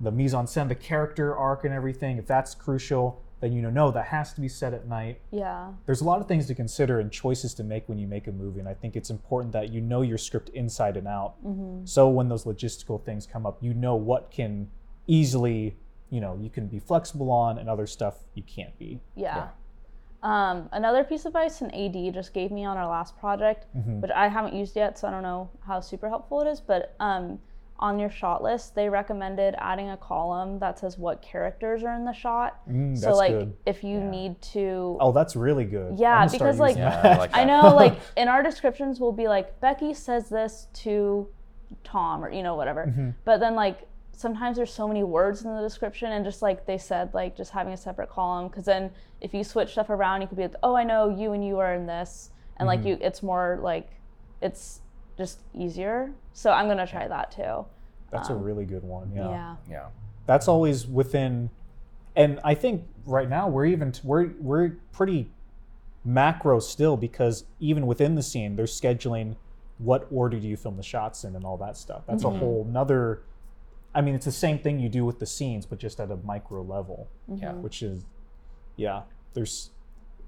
[0.00, 2.16] the mise en scène, the character arc and everything.
[2.16, 5.20] If that's crucial, then you know, no, that has to be set at night.
[5.30, 8.26] yeah There's a lot of things to consider and choices to make when you make
[8.26, 11.34] a movie, and I think it's important that you know your script inside and out.
[11.84, 14.70] So when those logistical things come up, you know what can
[15.06, 15.76] easily,
[16.08, 19.00] you know, you can be flexible on, and other stuff you can't be.
[19.16, 19.48] Yeah.
[20.22, 24.00] Um, another piece of advice an AD just gave me on our last project, Mm-hmm.
[24.00, 26.60] which I haven't used yet, so I don't know how super helpful it is.
[26.60, 27.38] But um,
[27.78, 32.04] on your shot list, they recommended adding a column that says what characters are in
[32.04, 32.60] the shot.
[32.68, 33.56] Mm, so like good.
[33.64, 34.10] if you Yeah.
[34.10, 35.98] need to Oh, that's really good.
[35.98, 37.00] Yeah, I'm gonna start because, like- Yeah.
[37.02, 41.26] I like I know, like in our descriptions, we'll be like Becky says this to
[41.84, 42.84] Tom, or you know whatever.
[42.86, 43.10] Mm-hmm.
[43.24, 43.86] But then like
[44.20, 47.50] sometimes there's so many words in the description, and just like they said, like just
[47.52, 48.90] having a separate column, because then
[49.20, 51.58] if you switch stuff around, you could be like, oh, I know you and you
[51.58, 52.88] are in this, and like Mm-hmm.
[52.88, 53.88] you, it's more like
[54.42, 54.80] it's
[55.16, 56.12] just easier.
[56.34, 57.64] So I'm gonna try that too.
[58.10, 59.04] That's a really good one.
[59.04, 59.56] Um, Yeah.
[59.70, 59.86] Yeah.
[60.26, 61.50] that's always within
[62.16, 65.30] and i think right now we're even we're we're pretty
[66.04, 69.36] macro still because even within the scene they're scheduling
[69.78, 72.64] what order do you film the shots in and all that stuff that's a whole
[72.68, 73.22] nother
[73.94, 76.16] i mean it's the same thing you do with the scenes but just at a
[76.18, 77.48] micro level Yeah.
[77.50, 77.62] Mm-hmm.
[77.62, 78.04] which is
[78.76, 79.02] yeah
[79.34, 79.70] there's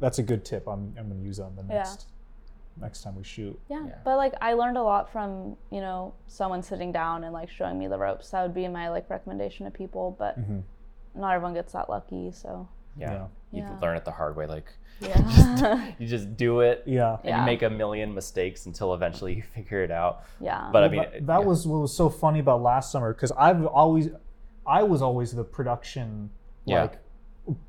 [0.01, 1.79] that's a good tip i'm, I'm going to use on the Yeah.
[1.79, 2.07] next
[2.81, 3.99] next time we shoot Yeah, Yeah.
[4.05, 7.79] but like I learned a lot from you know someone sitting down and like showing
[7.79, 8.31] me the ropes.
[8.31, 10.61] That would be my like recommendation to people, but mm-hmm.
[11.21, 12.31] not everyone gets that lucky.
[12.33, 13.13] So Yeah.
[13.13, 13.27] Yeah.
[13.53, 13.79] You Yeah.
[13.81, 14.47] learn it the hard way.
[14.47, 16.85] Like yeah, you just do it.
[16.87, 17.41] yeah And Yeah.
[17.41, 20.23] you make a million mistakes until eventually you figure it out.
[20.41, 21.47] yeah, But I mean, that, that yeah.
[21.47, 24.09] was what was so funny about last summer because I've always,
[24.67, 26.31] I was always the production,
[26.67, 26.83] Yeah.
[26.83, 26.99] like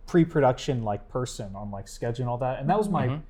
[0.05, 3.21] pre-production like person on like schedule and all that, and that was my, Mm-hmm.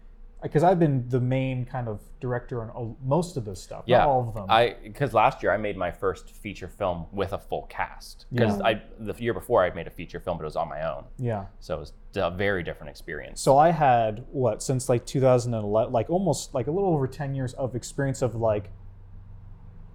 [0.44, 4.08] Because I've been the main kind of director on most of this stuff, Yeah, not
[4.10, 4.46] all of them.
[4.50, 8.26] I because last year I made my first feature film with a full cast.
[8.32, 8.66] Because Yeah.
[8.66, 11.06] I the year before I made a feature film, but it was on my own,
[11.18, 11.46] yeah.
[11.60, 13.42] so it was a very different experience.
[13.42, 17.54] So I had what since like 2011, like almost like a little over 10 years
[17.54, 18.70] of experience of like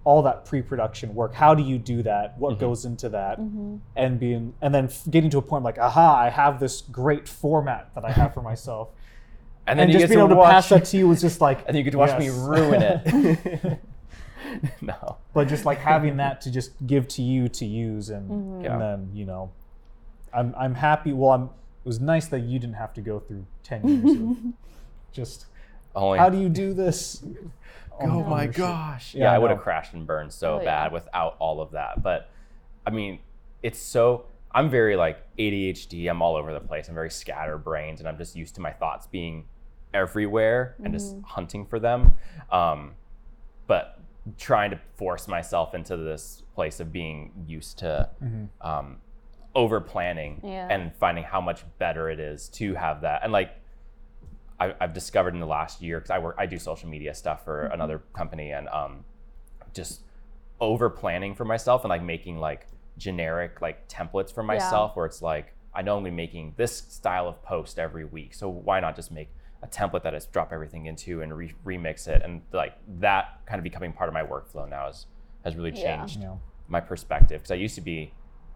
[0.05, 1.33] all that pre-production work.
[1.33, 2.37] How do you do that?
[2.39, 2.59] What Mhm.
[2.59, 3.39] goes into that?
[3.39, 3.75] Mm-hmm.
[3.95, 7.93] And being and then getting to a point like, aha, I have this great format
[7.95, 8.89] that I have for myself.
[9.67, 11.21] And and then you just get being to able to pass that to you was
[11.21, 13.79] just like, and you get to watch me ruin it.
[14.81, 15.17] no.
[15.33, 18.63] but just like having that to just give to you to use and Mhm.
[18.63, 18.73] Yeah.
[18.73, 19.51] and then you know
[20.33, 23.45] i'm i'm happy well i'm it was nice that you didn't have to go through
[23.63, 24.37] 10 years of
[25.11, 25.45] just
[25.95, 26.17] Only.
[26.17, 27.23] how do you do this
[28.01, 29.13] oh my gosh.
[29.13, 30.65] Yeah, Yeah, I I would have crashed and burned so Oh, yeah.
[30.65, 32.01] bad without all of that.
[32.01, 32.29] But
[32.87, 33.19] I mean,
[33.61, 36.09] it's so I'm very like ADHD.
[36.09, 36.87] I'm all over the place.
[36.89, 39.45] I'm very scatterbrained, and I'm just used to my thoughts being
[39.93, 41.23] everywhere and just Mm-hmm.
[41.25, 42.15] hunting for them.
[42.51, 42.93] Um,
[43.67, 43.99] but
[44.37, 48.67] trying to force myself into this place of being used to Mm-hmm.
[48.67, 48.97] um,
[49.55, 50.67] over planning Yeah.
[50.69, 53.21] and finding how much better it is to have that.
[53.23, 53.51] And like
[54.59, 57.45] I, I've discovered in the last year because I work, I do social media stuff
[57.45, 57.73] for Mm-hmm.
[57.73, 59.05] another company, and um,
[59.73, 60.01] just
[60.59, 62.67] over planning for myself and like making like
[62.99, 66.75] generic like templates for myself where it's like I know I'm gonna be making this
[66.77, 69.29] style of post every week, so why not just make
[69.63, 72.21] a template that I just drop everything into and re- remix it?
[72.23, 75.05] And like that kind of becoming part of my workflow now is,
[75.43, 78.13] has really changed you know my perspective because I used to be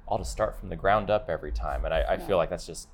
[0.08, 2.68] I'll just start from the ground up every time, and I, I feel like that's
[2.68, 2.90] just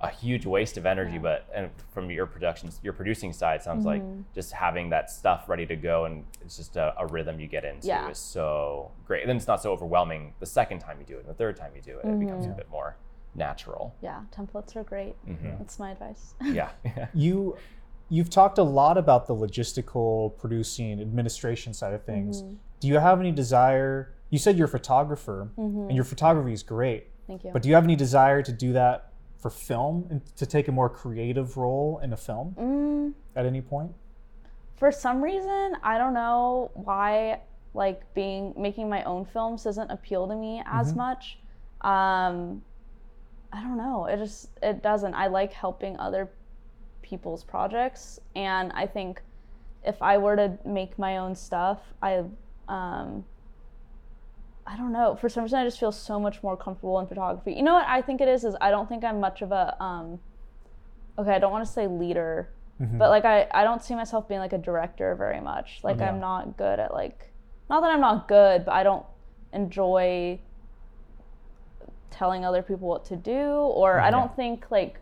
[0.00, 1.14] a huge waste of energy.
[1.14, 1.18] Yeah.
[1.20, 3.86] But and from your productions, your producing side sounds Mhm.
[3.86, 4.02] like
[4.34, 7.64] just having that stuff ready to go, and it's just a, a rhythm you get
[7.64, 8.08] into Yeah.
[8.08, 9.22] is so great.
[9.22, 11.56] And then it's not so overwhelming the second time you do it, and the third
[11.56, 12.56] time you do it, it becomes a Mhm.
[12.56, 12.96] bit more
[13.34, 13.94] natural.
[14.00, 15.14] Yeah, templates are great.
[15.26, 15.58] Mhm.
[15.58, 16.34] That's my advice.
[16.42, 16.70] Yeah,
[17.14, 17.56] you
[18.10, 22.56] you've talked a lot about the logistical producing administration side of things Mhm.
[22.80, 27.08] do you have any desire you said you're a photographer and your photography is great
[27.26, 27.50] Thank you.
[27.52, 29.07] but do you have any desire to do that
[29.38, 33.60] for film and to take a more creative role in a film Mm, at any
[33.60, 33.92] point
[34.76, 37.40] for some reason, I don't know why
[37.74, 40.96] like being making my own films doesn't appeal to me as Mhm.
[40.96, 41.38] much.
[41.80, 42.62] Um,
[43.52, 44.06] I don't know.
[44.06, 45.14] It just it doesn't.
[45.14, 46.30] I like helping other
[47.02, 49.20] people's projects, and I think
[49.82, 52.24] if I were to make my own stuff, I
[52.68, 53.24] um,
[54.70, 55.16] I don't know.
[55.16, 57.54] For some reason, I just feel so much more comfortable in photography.
[57.54, 58.44] You know what I think it is?
[58.44, 60.20] Is I don't think I'm much of a um,
[61.18, 61.32] okay.
[61.34, 62.98] I don't want to say leader, Mhm.
[62.98, 65.80] but like I I don't see myself being like a director very much.
[65.82, 66.08] Like Yeah.
[66.10, 67.32] I'm not good at like
[67.70, 69.06] not that I'm not good, but I don't
[69.54, 70.38] enjoy
[72.10, 73.50] telling other people what to do
[73.80, 75.00] or I don't think like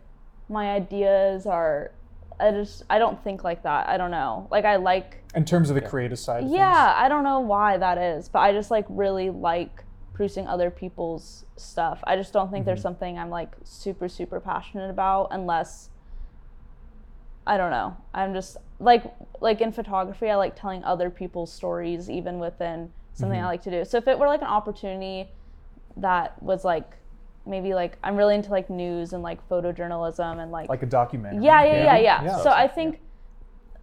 [0.49, 1.91] my ideas are
[2.39, 3.89] I just I don't think like that.
[3.89, 4.47] I don't know.
[4.51, 7.77] Like I like in terms of the creative side of yeah, I don't know why
[7.77, 9.83] that is, but I just like really like
[10.13, 11.99] producing other people's stuff.
[12.05, 12.83] I just don't think there's mm-hmm.
[12.83, 15.89] something I'm like super super passionate about unless
[17.45, 17.97] I don't know.
[18.13, 19.03] I'm just like
[19.41, 23.47] like in photography, I like telling other people's stories even within something I mm-hmm.
[23.47, 23.85] like to do.
[23.85, 25.29] So if it were like an opportunity
[25.97, 26.97] that was like
[27.47, 31.43] maybe like I'm really into like news and like photojournalism and like like a documentary
[31.45, 32.23] yeah, yeah, yeah, yeah.
[32.23, 32.37] Yeah.
[32.43, 32.99] So I think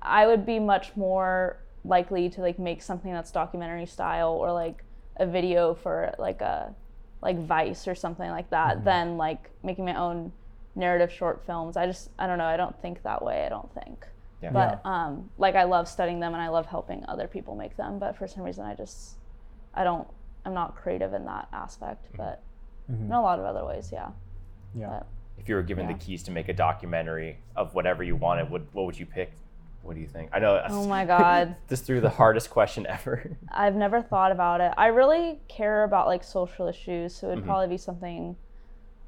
[0.03, 4.85] I would be much more likely to like make something that's documentary style or like
[5.17, 6.75] a video for like a
[7.23, 8.85] like Vice or something like that Mm-hmm.
[8.85, 10.33] than like making my own
[10.75, 11.77] narrative short films.
[11.77, 12.45] I just I don't know.
[12.45, 13.45] I don't think that way.
[13.47, 14.07] I don't think.
[14.43, 14.51] Yeah.
[14.51, 17.99] But um, like I love studying them and I love helping other people make them.
[17.99, 19.17] But for some reason, I just
[19.73, 20.07] I don't.
[20.45, 22.05] I'm not creative in that aspect.
[22.17, 22.43] But
[22.91, 23.07] Mhm.
[23.07, 24.11] in a lot of other ways, yeah.
[24.75, 25.07] yeah But
[25.39, 25.95] if you were given Yeah.
[25.95, 29.33] the keys to make a documentary of whatever you wanted, what what would you pick?
[29.83, 30.31] What do you think?
[30.33, 30.63] I know.
[30.69, 31.57] Oh my God.
[31.69, 33.31] this threw the hardest question ever.
[33.51, 34.73] I've never thought about it.
[34.77, 37.47] I really care about like social issues, so it would Mhm.
[37.47, 38.37] probably be something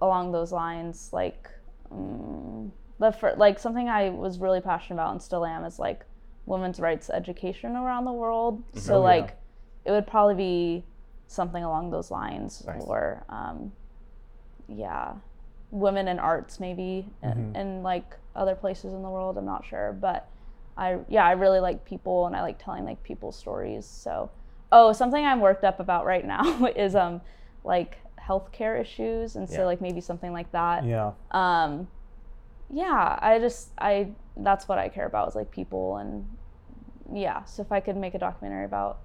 [0.03, 1.11] along those lines.
[1.13, 1.49] Like,
[1.91, 6.05] um, the fir- like something I was really passionate about and still am is like
[6.47, 8.63] women's rights education around the world.
[8.75, 9.05] So Oh, yeah.
[9.05, 9.37] like,
[9.85, 10.85] it would probably be
[11.27, 12.83] something along those lines, Nice.
[12.85, 13.73] or um,
[14.69, 15.15] yeah,
[15.71, 17.57] women in arts maybe, in, Mhm.
[17.57, 19.37] in like other places in the world.
[19.39, 20.29] I'm not sure, but
[20.77, 23.87] I yeah, I really like people and I like telling like people's stories.
[23.87, 24.31] So,
[24.73, 27.21] oh, something I'm worked up about right now is um
[27.65, 29.67] like healthcare issues, and so Yeah.
[29.67, 30.85] like maybe something like that.
[30.85, 31.89] yeah Um,
[32.69, 36.27] yeah, I just I that's what I care about is like people and
[37.13, 37.45] yeah.
[37.45, 38.99] So if I could make a documentary about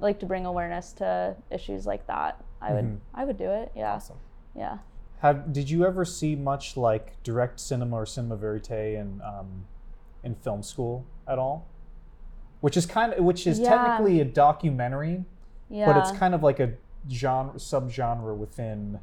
[0.00, 2.98] like to bring awareness to issues like that, I would Mhm.
[3.14, 3.72] I would do it.
[3.74, 4.18] Yeah, Awesome.
[4.54, 4.78] yeah.
[5.20, 9.66] Have did you ever see much like direct cinema or cinema verite in um,
[10.22, 11.66] in film school at all?
[12.60, 13.70] Which is kind of which is Yeah.
[13.70, 15.24] technically a documentary,
[15.68, 15.86] Yeah.
[15.86, 16.74] but it's kind of like a
[17.10, 19.00] genre subgenre within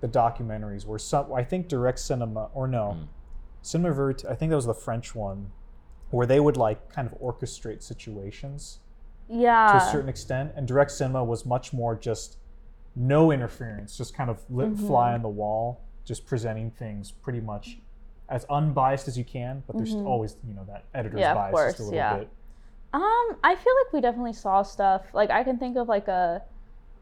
[0.00, 3.08] the documentaries where some I think direct cinema or no Mm.
[3.62, 5.52] cinema verite I think that was the French one
[6.10, 8.80] where they would like kind of orchestrate situations
[9.30, 9.72] yeah.
[9.72, 12.36] to a certain extent and direct cinema was much more just
[12.96, 14.86] no interference just kind of lit Mm-hmm.
[14.86, 17.78] fly on the wall just presenting things pretty much
[18.28, 21.20] as unbiased as you can but there's always you know that editor's Mm-hmm.
[21.20, 22.16] Yeah, bias just a course, little yeah.
[22.18, 22.28] bit
[22.92, 25.02] Um, I feel like we definitely saw stuff.
[25.14, 26.42] Like I can think of like a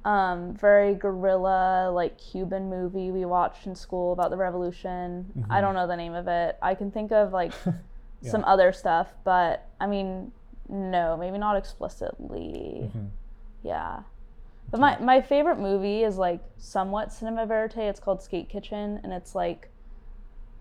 [0.04, 5.24] um very guerrilla like Cuban movie we watched in school about the revolution.
[5.50, 6.58] I don't know the name of it.
[6.62, 7.52] I can think of like
[8.22, 10.30] some other stuff, but I mean,
[10.68, 12.82] no, maybe not explicitly.
[12.84, 13.06] Mm-hmm.
[13.62, 14.00] Yeah.
[14.70, 17.76] But my, my favorite movie is like somewhat cinema verite.
[17.76, 19.70] It's called Skate Kitchen, and it's like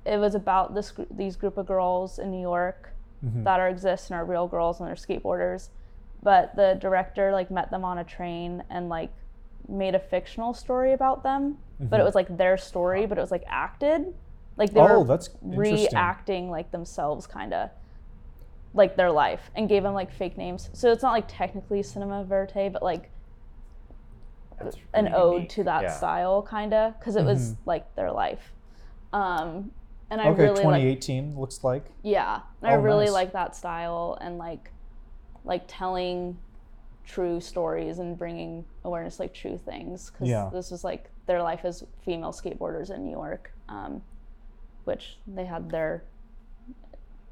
[0.05, 2.93] it was about this these group of girls in New York
[3.26, 3.43] mm-hmm.
[3.43, 5.70] that are exist and are real girls and they're skateboarders.
[6.24, 9.12] But the director like met them on a train and like
[9.68, 11.58] made a fictional story about them.
[11.80, 12.05] But it mm-hmm.
[12.05, 14.14] was like their story, but it was like acted.
[14.55, 17.70] Like they oh were that's reacting like themselves kind of
[18.78, 22.24] like their life and gave them like fake names so it's not like technically cinema
[22.24, 23.10] verite but like
[24.60, 25.50] That's an pretty ode unique.
[25.50, 25.98] to that Yeah.
[25.98, 28.54] style kind of because it was like their life
[29.14, 29.72] um
[30.10, 33.14] and i okay really like 2018 looks like yeah and i Oh, really nice.
[33.14, 34.72] like that style and like
[35.44, 36.38] like telling
[37.06, 40.50] true stories and bringing awareness like true things because Yeah.
[40.52, 44.02] this was like their life as female skateboarders in new york um,
[44.84, 46.04] which they had their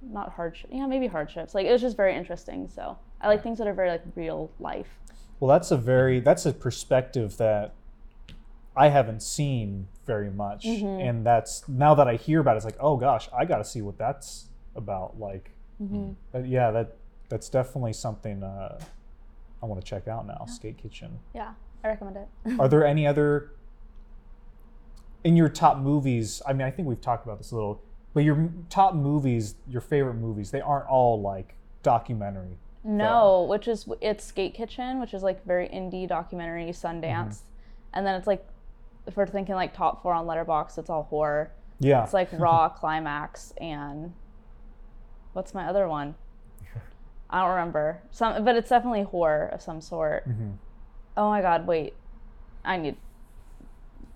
[0.02, 1.56] not hardship yeah maybe hardships.
[1.56, 4.52] Like it was just very interesting so i like things that are very like real
[4.60, 5.00] life.
[5.40, 7.74] Well that's a very that's a perspective that
[8.76, 10.66] i haven't seen very much.
[10.66, 11.02] Mm-hmm.
[11.08, 13.82] and that's now that i hear about it it's like oh gosh i gotta see
[13.82, 16.12] what that's about like Mm-hmm.
[16.34, 16.96] uh, yeah that
[17.28, 18.80] that's definitely something uh,
[19.62, 21.20] i want to check out now skate kitchen.
[21.34, 21.52] Yeah
[21.84, 22.28] i recommend it.
[22.60, 23.52] Are there any other
[25.26, 27.82] in your top movies i mean i think we've talked about this a little
[28.16, 31.54] but your top movies your favorite movies they aren't all like
[31.84, 37.94] documentary No, which is it's Skate Kitchen, which is like very indie documentary Sundance, mm-hmm.
[37.96, 38.48] and then it's like
[39.08, 41.52] if we're thinking like top four on Letterboxd, it's all horror.
[41.80, 44.14] yeah It's like Raw, Climax, and
[45.34, 46.14] what's my other one?
[47.32, 48.04] I don't remember.
[48.12, 50.30] Some, but it's definitely horror of some sort.
[50.30, 50.52] Mm-hmm.
[51.18, 51.66] Oh my God!
[51.66, 51.94] Wait,
[52.64, 52.98] I need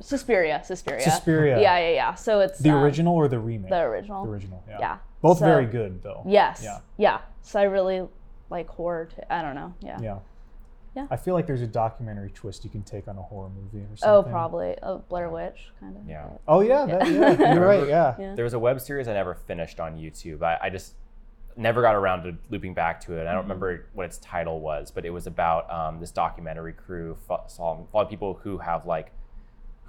[0.01, 0.61] Suspiria.
[0.63, 1.01] Suspiria.
[1.01, 1.59] Suspiria.
[1.61, 2.13] Yeah, yeah, yeah.
[2.15, 4.23] So it's the um, original or the remake The original.
[4.25, 4.97] the original yeah, Yeah.
[5.21, 6.61] both So- very good though Yes.
[6.63, 6.79] Yeah.
[6.97, 7.19] Yeah.
[7.41, 8.07] So I really
[8.49, 9.05] like horror.
[9.05, 9.21] Too.
[9.29, 9.73] I don't know.
[9.81, 9.97] Yeah.
[10.01, 10.19] yeah
[10.95, 11.07] Yeah.
[11.11, 13.95] i feel like there's a documentary twist you can take on a horror movie or
[13.97, 14.09] something.
[14.09, 14.75] Oh, something probably.
[14.81, 16.07] Oh, Blair Witch, kind of.
[16.07, 16.27] Yeah.
[16.47, 18.35] oh yeah, that, yeah you're right yeah Yeah.
[18.35, 20.41] There was a web series I never finished on YouTube.
[20.43, 20.93] I, I just
[21.57, 23.27] never got around to looping back to it.
[23.27, 23.49] I don't Mm-hmm.
[23.49, 27.85] remember what its title was, but it was about um, this documentary crew fo- following
[27.91, 29.11] following people who have like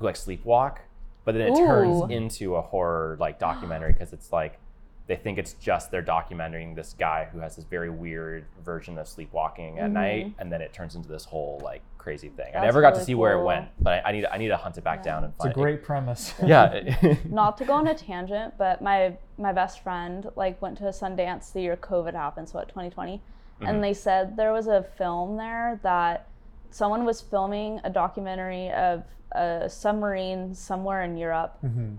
[0.00, 0.78] who like sleepwalk,
[1.24, 1.66] but then it Ooh.
[1.66, 4.58] turns into a horror like documentary because it's like
[5.06, 9.06] they think it's just they're documenting this guy who has this very weird version of
[9.08, 12.46] sleepwalking at night, and then it turns into this whole like crazy thing.
[12.54, 12.64] I Mm-hmm.
[12.66, 14.56] Never got to really see where it went, but I, I need I need to
[14.56, 16.32] hunt it back down and it's a find great premise.
[16.46, 17.16] Yeah.
[17.28, 20.90] Not to go on a tangent, but my my best friend like went to a
[20.92, 23.20] Sundance the year COVID happened, so what 2020,
[23.60, 23.66] Mm-hmm.
[23.66, 26.26] and they said there was a film there that
[26.70, 31.96] someone was filming a documentary of a submarine somewhere in Europe, Mm-hmm.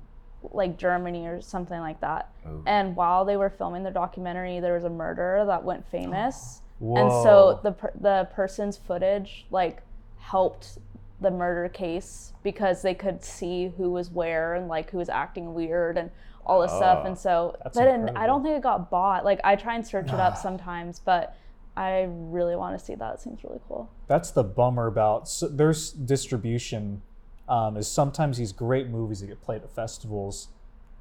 [0.51, 2.29] like Germany or something like that.
[2.47, 2.63] Ooh.
[2.65, 6.61] And while they were filming the documentary, there was a murder that went famous.
[6.79, 6.95] Whoa.
[7.01, 9.81] and so the per- the person's footage like
[10.17, 10.77] helped
[11.19, 15.53] the murder case because they could see who was where and like who was acting
[15.53, 16.09] weird and
[16.43, 19.55] all this stuff Oh, and so but I don't think it got bought like I
[19.55, 21.35] try and search it up sometimes but
[21.77, 25.47] I really want to see that it seems really cool that's the bummer about so
[25.47, 27.01] there's distribution
[27.47, 30.49] um, is sometimes these great movies that get played at festivals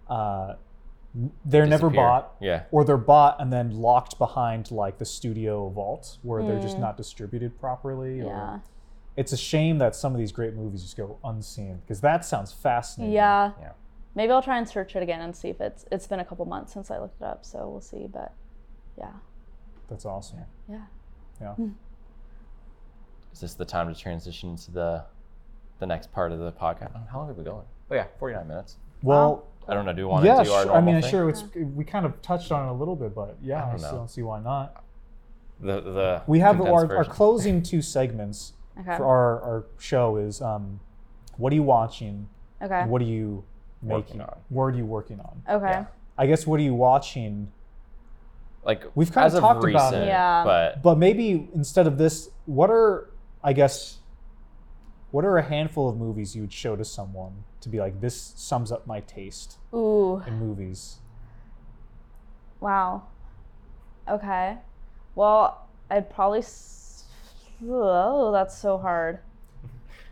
[0.08, 0.54] uh,
[1.44, 2.64] they're never bought Yeah.
[2.70, 6.96] or they're bought and then locked behind like the studio vault where they're just not
[6.96, 8.26] distributed properly Mm.
[8.26, 8.62] yeah or
[9.16, 12.52] it's a shame that some of these great movies just go unseen because that sounds
[12.52, 13.72] fascinating yeah Yeah.
[14.14, 16.44] maybe I'll try and search it again and see if it's it's been a couple
[16.46, 18.32] months since I looked it up so we'll see but
[18.96, 19.10] yeah
[19.90, 20.38] that's awesome
[20.68, 20.78] yeah
[21.40, 21.54] yeah
[23.32, 25.04] Is this the time to transition to the
[25.78, 26.92] the next part of the podcast?
[27.10, 27.64] How long have we going?
[27.90, 28.76] Oh yeah, forty nine minutes.
[29.02, 29.92] well I don't know.
[29.92, 30.72] Do you want to yeah do our sure.
[30.74, 31.10] i mean thing?
[31.10, 33.70] sure it's we kind of touched on it a little bit but yeah I i,
[33.70, 34.82] don't still don't see why not
[35.60, 40.16] The the we have condensed our, our closing two segments okay for our, our show
[40.16, 40.80] is um,
[41.36, 42.28] what are you watching?
[42.62, 43.44] okay What are you
[43.82, 44.20] Working making?
[44.22, 44.36] on.
[44.50, 45.42] What are you working on?
[45.48, 45.84] okay Yeah.
[46.18, 47.50] I guess what are you watching?
[48.64, 50.08] Like We've kinda as of talked about recent, it.
[50.08, 50.44] Yeah.
[50.44, 53.10] but But maybe instead of this, what are
[53.42, 53.98] I guess
[55.10, 58.32] what are a handful of movies you would show to someone to be like this
[58.36, 60.98] sums up my taste Ooh, in movies?
[62.60, 63.02] wow.
[64.08, 64.58] Okay.
[65.14, 66.40] Well, I'd probably.
[66.40, 67.04] S-
[67.68, 69.20] oh, that's so hard.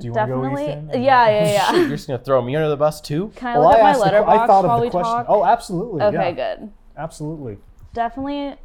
[0.01, 1.05] Do you want to go Definitely.
[1.05, 1.76] Yeah, yeah, yeah.
[1.80, 3.32] you're just gonna throw me under the bus too.
[3.34, 5.03] Can I Well, look I at my asked the Letterboxd I thought of the question.
[5.03, 5.26] talk?
[5.28, 6.03] Oh, absolutely.
[6.03, 6.57] okay, yeah.
[6.57, 6.72] good.
[6.96, 7.59] Absolutely.
[7.95, 8.57] Definitely,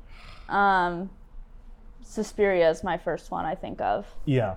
[0.49, 1.09] um,
[2.01, 4.55] Suspiria is my first one I think of Yeah.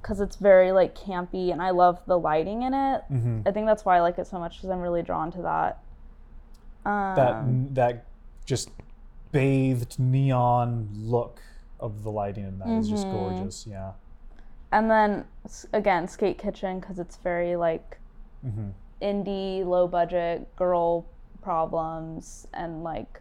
[0.00, 3.02] because it's very like campy and I love the lighting in it.
[3.08, 5.42] hmm I think that's why I like it so much because I'm really drawn to
[5.42, 5.78] that.
[6.88, 8.06] Um, That that
[8.46, 8.70] just
[9.32, 11.40] bathed neon look
[11.80, 13.16] of the lighting in that is just Mm-hmm.
[13.16, 13.66] gorgeous.
[13.66, 13.92] Yeah.
[14.70, 15.24] and then
[15.72, 17.98] again, Skate Kitchen because it's very like
[18.42, 18.70] hmm
[19.02, 21.06] indie, low budget girl
[21.42, 23.20] problems and like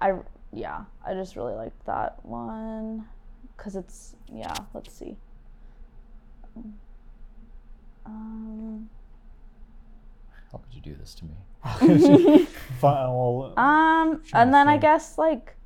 [0.00, 0.14] I
[0.52, 3.06] yeah, I just really like that one
[3.56, 5.16] cuz it's yeah, let's see.
[8.04, 8.88] Um
[10.52, 11.34] How could you do this to me?
[12.80, 15.56] Fine, um and then I guess like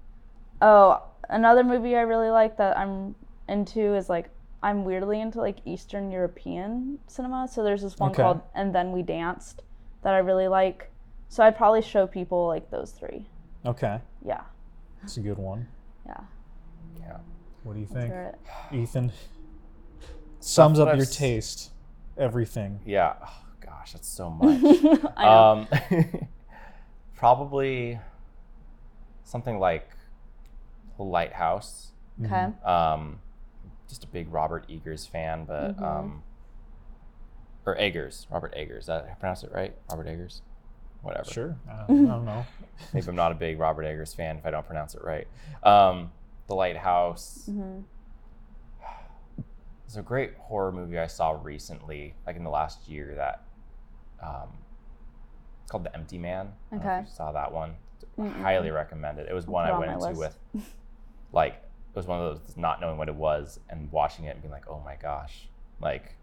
[0.63, 3.15] oh, another movie I really like that I'm
[3.49, 4.31] into is like
[4.63, 7.49] I'm weirdly into like Eastern European cinema.
[7.49, 8.23] So there's this one Okay.
[8.23, 9.63] called And Then We Danced
[10.03, 10.91] that I really like.
[11.29, 13.27] So I'd probably show people like those three.
[13.65, 14.43] okay, Yeah.
[15.03, 15.67] it's a good one.
[16.07, 16.21] Yeah.
[17.01, 17.17] Yeah.
[17.63, 18.13] What do you think.
[18.73, 19.13] Ethan?
[20.41, 21.71] Sums up I've your s- taste,
[22.17, 22.81] everything.
[22.87, 23.15] Yeah.
[23.23, 24.61] Oh, gosh, that's so much.
[25.17, 25.67] Um,
[27.15, 27.99] probably
[29.25, 29.89] something like
[30.97, 31.93] The Lighthouse.
[32.25, 32.49] okay.
[32.65, 33.21] Um,
[33.89, 35.83] just a big Robert Eggers fan, but Mhm.
[35.83, 36.23] um,
[37.67, 38.87] or Eggers, Robert Eggers.
[38.87, 39.75] Did I pronounce it right?
[39.91, 40.41] Robert Eggers.
[41.03, 41.31] Whatever.
[41.31, 41.57] Sure.
[41.71, 42.47] I don't, I don't know.
[42.95, 45.27] Maybe I'm not a big Robert Eggers fan if I don't pronounce it right.
[45.63, 46.13] Um,
[46.47, 47.45] the Lighthouse.
[47.47, 47.81] hmm
[49.87, 53.43] There's a great horror movie I saw recently, like in the last year, that
[54.23, 54.49] um,
[55.63, 56.53] it's called The Empty Man.
[56.71, 57.09] I don't know if Okay.
[57.11, 57.75] you saw that one.
[58.19, 58.43] Mm-mm.
[58.43, 59.29] Highly recommend it.
[59.29, 60.37] It was one put I went my into list.
[60.55, 60.75] with,
[61.33, 64.43] like, it was one of those not knowing what it was and watching it and
[64.43, 65.49] being like, oh my gosh,
[65.81, 66.15] like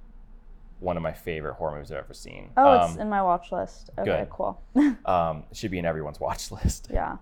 [0.80, 2.52] one of my favorite horror movies I've ever seen.
[2.56, 3.90] Oh, it's um, in my watch list.
[3.98, 4.30] Okay, good.
[4.30, 4.62] cool.
[5.06, 6.90] um, it should be in everyone's watch list.
[6.92, 7.18] yeah.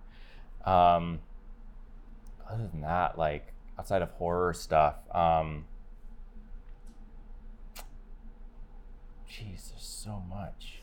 [0.66, 1.20] Um,
[2.49, 5.66] other than that, like outside of horror stuff, um,
[9.28, 10.82] geez, there's so much.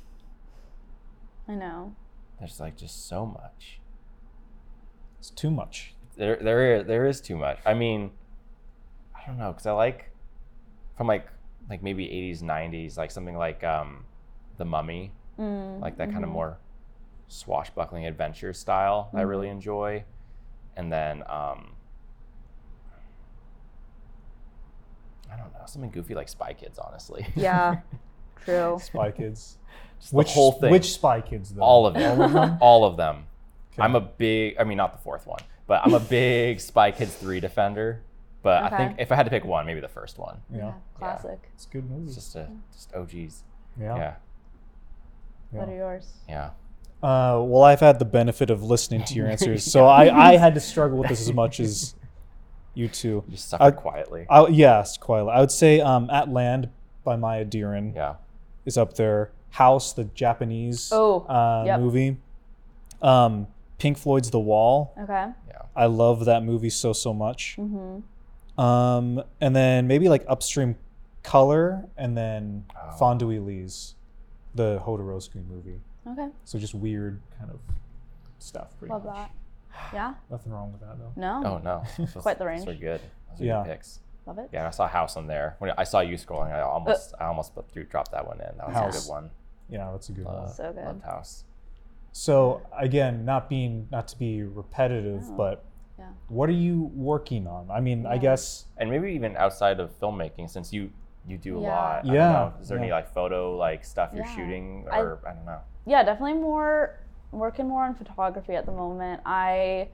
[1.48, 1.94] I know.
[2.38, 3.80] There's like just so much.
[5.18, 5.94] It's too much.
[6.16, 7.58] There, there is, there is too much.
[7.64, 8.10] I mean,
[9.14, 10.10] I don't know, cause I like
[10.96, 11.26] from like,
[11.70, 14.04] like maybe 80s, 90s, like something like um,
[14.58, 16.58] The Mummy, Mm, like that kind of more
[17.28, 19.56] swashbuckling adventure style I really Mm-hmm.
[19.56, 20.04] enjoy.
[20.76, 21.72] And then um
[25.32, 27.26] I don't know, something goofy like Spy Kids, honestly.
[27.34, 27.80] Yeah.
[28.44, 28.78] True.
[28.82, 29.56] Spy Kids.
[30.00, 30.70] Just which the whole thing.
[30.70, 31.62] Which Spy Kids though?
[31.62, 32.20] all of them.
[32.20, 32.58] All of them.
[32.60, 33.24] all of them.
[33.72, 33.82] Okay.
[33.82, 37.14] I'm a big I mean not the fourth one, but I'm a big Spy Kids
[37.14, 38.02] 3 defender.
[38.42, 40.40] But I think if I had to pick one, maybe the first one.
[40.52, 41.38] Yeah, Classic.
[41.54, 42.06] it's a good movie.
[42.06, 43.44] It's just a just OGs.
[43.80, 43.96] yeah.
[43.96, 44.14] Yeah.
[45.52, 46.12] What are yours?
[46.28, 46.50] Yeah.
[47.02, 50.54] Uh, well, I've had the benefit of listening to your answers, so I, I had
[50.54, 51.94] to struggle with this as much as
[52.74, 53.22] you two.
[53.28, 54.26] Just suffer I- quietly.
[54.30, 55.32] I, yes, quietly.
[55.32, 56.68] I would say um, At Land
[57.04, 58.14] by Maya Deren yeah.
[58.64, 59.32] is up there.
[59.50, 61.80] House, the Japanese Oh, uh, yep.
[61.80, 62.16] movie.
[63.02, 63.46] Um,
[63.78, 64.94] Pink Floyd's The Wall.
[64.98, 65.26] Okay.
[65.48, 65.62] Yeah.
[65.76, 67.56] I love that movie so so much.
[67.58, 67.98] Mm-hmm.
[68.58, 70.76] Um, and then maybe like Upstream
[71.22, 72.96] Color, and then Oh.
[73.00, 73.94] Fando y Lis,
[74.54, 75.80] the Jodorowsky movie.
[76.06, 76.28] Okay.
[76.44, 77.60] So just weird kind of
[78.38, 78.76] stuff.
[78.78, 79.14] Pretty Love much.
[79.14, 79.30] that.
[79.94, 80.14] Yeah.
[80.30, 81.12] Nothing wrong with that though.
[81.16, 81.42] No.
[81.44, 81.82] Oh no.
[81.98, 82.80] Those- Quite the Those are range.
[82.80, 83.00] good.
[83.30, 83.62] Those are Yeah.
[83.64, 84.00] good picks.
[84.26, 84.50] Love it.
[84.52, 85.56] Yeah, and I saw House on there.
[85.58, 88.56] When I saw you scrolling, I almost I almost threw dropped that one in.
[88.58, 89.30] That was a good one.
[89.68, 90.48] Yeah, that's a good Uh, one.
[90.48, 90.84] So good.
[90.84, 91.44] Loved House.
[92.12, 95.36] So again, not being not to be repetitive, No.
[95.36, 95.64] but
[96.02, 96.08] Yeah.
[96.28, 97.70] what are you working on?
[97.70, 100.90] I mean, I guess And maybe even outside of filmmaking, since you
[101.24, 101.68] you do a Yeah.
[101.68, 101.98] lot.
[101.98, 104.36] I don't Yeah, know, Is there any like photo like stuff you're Yeah.
[104.36, 105.60] shooting or I, don't know.
[105.86, 106.98] yeah, definitely more
[107.30, 109.22] working more on photography at the moment.
[109.24, 109.88] I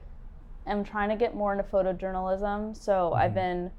[0.65, 3.21] am trying to get more into photojournalism, so mm-hmm.
[3.21, 3.71] I've been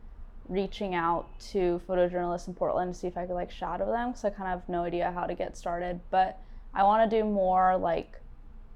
[0.49, 4.25] reaching out to photojournalists in Portland to see if I could like shadow them because
[4.25, 6.01] I kind of have no idea how to get started.
[6.11, 6.39] But
[6.73, 8.21] I want to do more like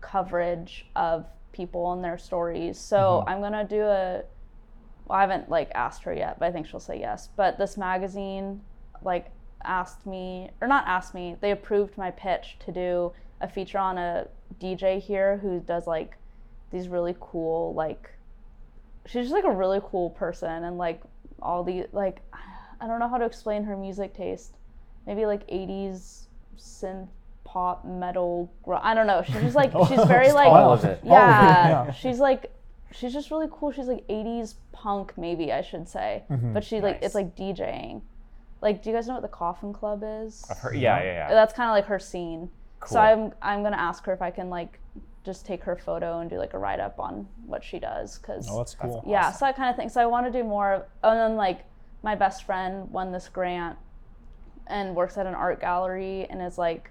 [0.01, 2.79] coverage of people and their stories.
[2.79, 3.29] So mm-hmm.
[3.29, 4.23] I'm gonna do a.
[5.07, 7.29] Well, I haven't like asked her yet, but I think she'll say yes.
[7.37, 8.63] But this magazine,
[9.03, 9.31] like,
[9.65, 13.99] asked me or not asked me, they approved my pitch to do a feature on
[13.99, 14.29] a
[14.61, 16.17] DJ here who does like
[16.71, 18.11] these really cool like
[19.07, 21.03] she's just like a really cool person and like
[21.41, 22.21] all the like
[22.81, 24.57] I don't know how to explain her music taste.
[25.07, 26.27] Maybe like 80s
[26.59, 27.09] synth
[27.55, 29.23] pop metal gr- I don't know.
[29.25, 31.01] She's just like she's very like all of it.
[31.05, 31.93] All of it, yeah, yeah.
[32.03, 32.53] she's like
[32.93, 33.71] she's just really cool.
[33.71, 36.25] She's like 80s punk maybe I should say.
[36.31, 36.53] Mm-hmm.
[36.53, 37.05] But she like Nice.
[37.05, 38.03] it's like DJing.
[38.61, 40.45] Like do you guys know what the Coffin Club is?
[40.51, 41.29] I've heard, yeah, yeah, yeah.
[41.29, 42.51] That's kind of like her scene.
[42.81, 42.89] Cool.
[42.95, 44.81] So I'm I'm gonna ask her if I can like
[45.25, 48.49] just take her photo and do like a write up on what she does because
[48.51, 49.03] Oh, that's cool.
[49.07, 49.89] yeah, so that kind of thing.
[49.89, 50.73] So I want to do more.
[50.75, 51.61] Of, and then like
[52.03, 53.79] my best friend won this grant
[54.67, 56.91] and works at an art gallery and is like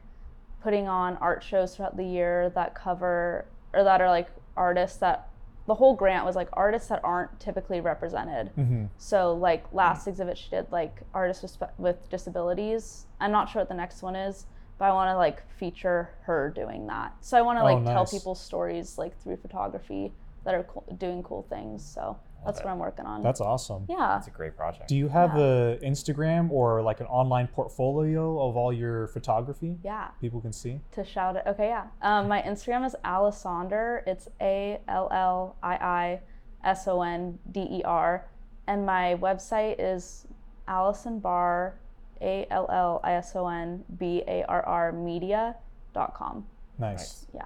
[0.64, 5.28] putting on art shows throughout the year that cover or that are like artists that
[5.68, 8.51] the whole grant was like artists that aren't typically represented.
[8.57, 8.86] Mm-hmm.
[8.97, 13.05] So like last exhibit she did like artists with, with disabilities.
[13.20, 14.45] I'm not sure what the next one is,
[14.78, 17.14] but I want to like feature her doing that.
[17.22, 20.14] So I want to Oh, like tell people stories like through photography
[20.45, 21.84] that are cool, doing cool things.
[21.84, 22.65] So that's it.
[22.65, 23.21] what I'm working on.
[23.21, 23.85] That's awesome.
[23.89, 24.17] yeah.
[24.17, 24.87] It's a great project.
[24.89, 25.43] Do you have Yeah.
[25.43, 30.09] a Instagram or like an online portfolio of all your photography Yeah.
[30.21, 30.81] people can see?
[30.93, 31.43] To shout it.
[31.47, 31.85] Okay, yeah.
[32.01, 34.01] Um, my Instagram is Allisonder.
[34.07, 36.21] It's A L L I I
[36.63, 38.25] S O N D E R.
[38.67, 40.25] And my website is
[40.67, 41.75] Allison Barr,
[42.21, 46.45] A L L I S O N B A R R media.com.
[46.79, 46.97] Nice.
[46.99, 47.27] Nice.
[47.33, 47.41] Yeah.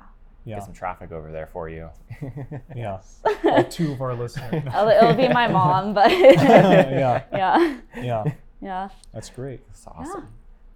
[0.48, 0.56] Yeah.
[0.56, 1.90] Get some traffic over there for you.
[2.76, 3.00] Yeah.
[3.44, 4.54] All two of our listeners.
[4.68, 7.24] It'll, it'll be my mom, but yeah.
[7.34, 7.78] yeah.
[7.96, 8.24] Yeah.
[8.62, 8.90] Yeah.
[9.14, 9.66] That's great.
[9.68, 10.28] That's awesome.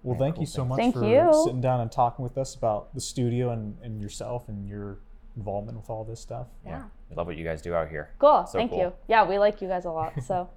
[0.02, 1.30] Well, thank you so much Thank for you.
[1.44, 4.98] sitting down and talking with us about the studio and, and yourself and your
[5.36, 6.48] involvement with all this stuff.
[6.66, 6.82] Yeah.
[7.08, 8.10] We love what you guys do out here.
[8.18, 8.46] Cool.
[8.46, 8.80] So Thank cool.
[8.80, 8.92] you.
[9.08, 10.12] Yeah, we like you guys a lot.
[10.22, 10.50] So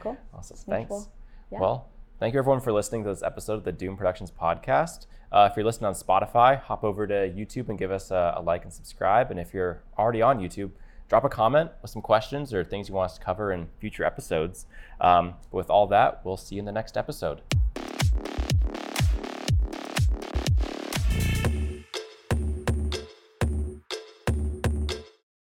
[0.00, 0.16] cool.
[0.32, 0.58] Awesome.
[0.68, 0.98] mutual.
[1.00, 1.10] Thanks.
[1.50, 1.60] Yeah.
[1.60, 1.88] Well,
[2.20, 5.06] thank you everyone for listening to this episode of the Doomed Productions podcast.
[5.32, 8.42] Uh, if you're listening on Spotify, hop over to YouTube and give us a, a
[8.42, 9.30] like and subscribe.
[9.30, 10.70] And if you're already on YouTube,
[11.08, 14.04] drop a comment with some questions or things you want us to cover in future
[14.04, 14.66] episodes.
[15.00, 17.40] Um, with all that, we'll see you in the next episode.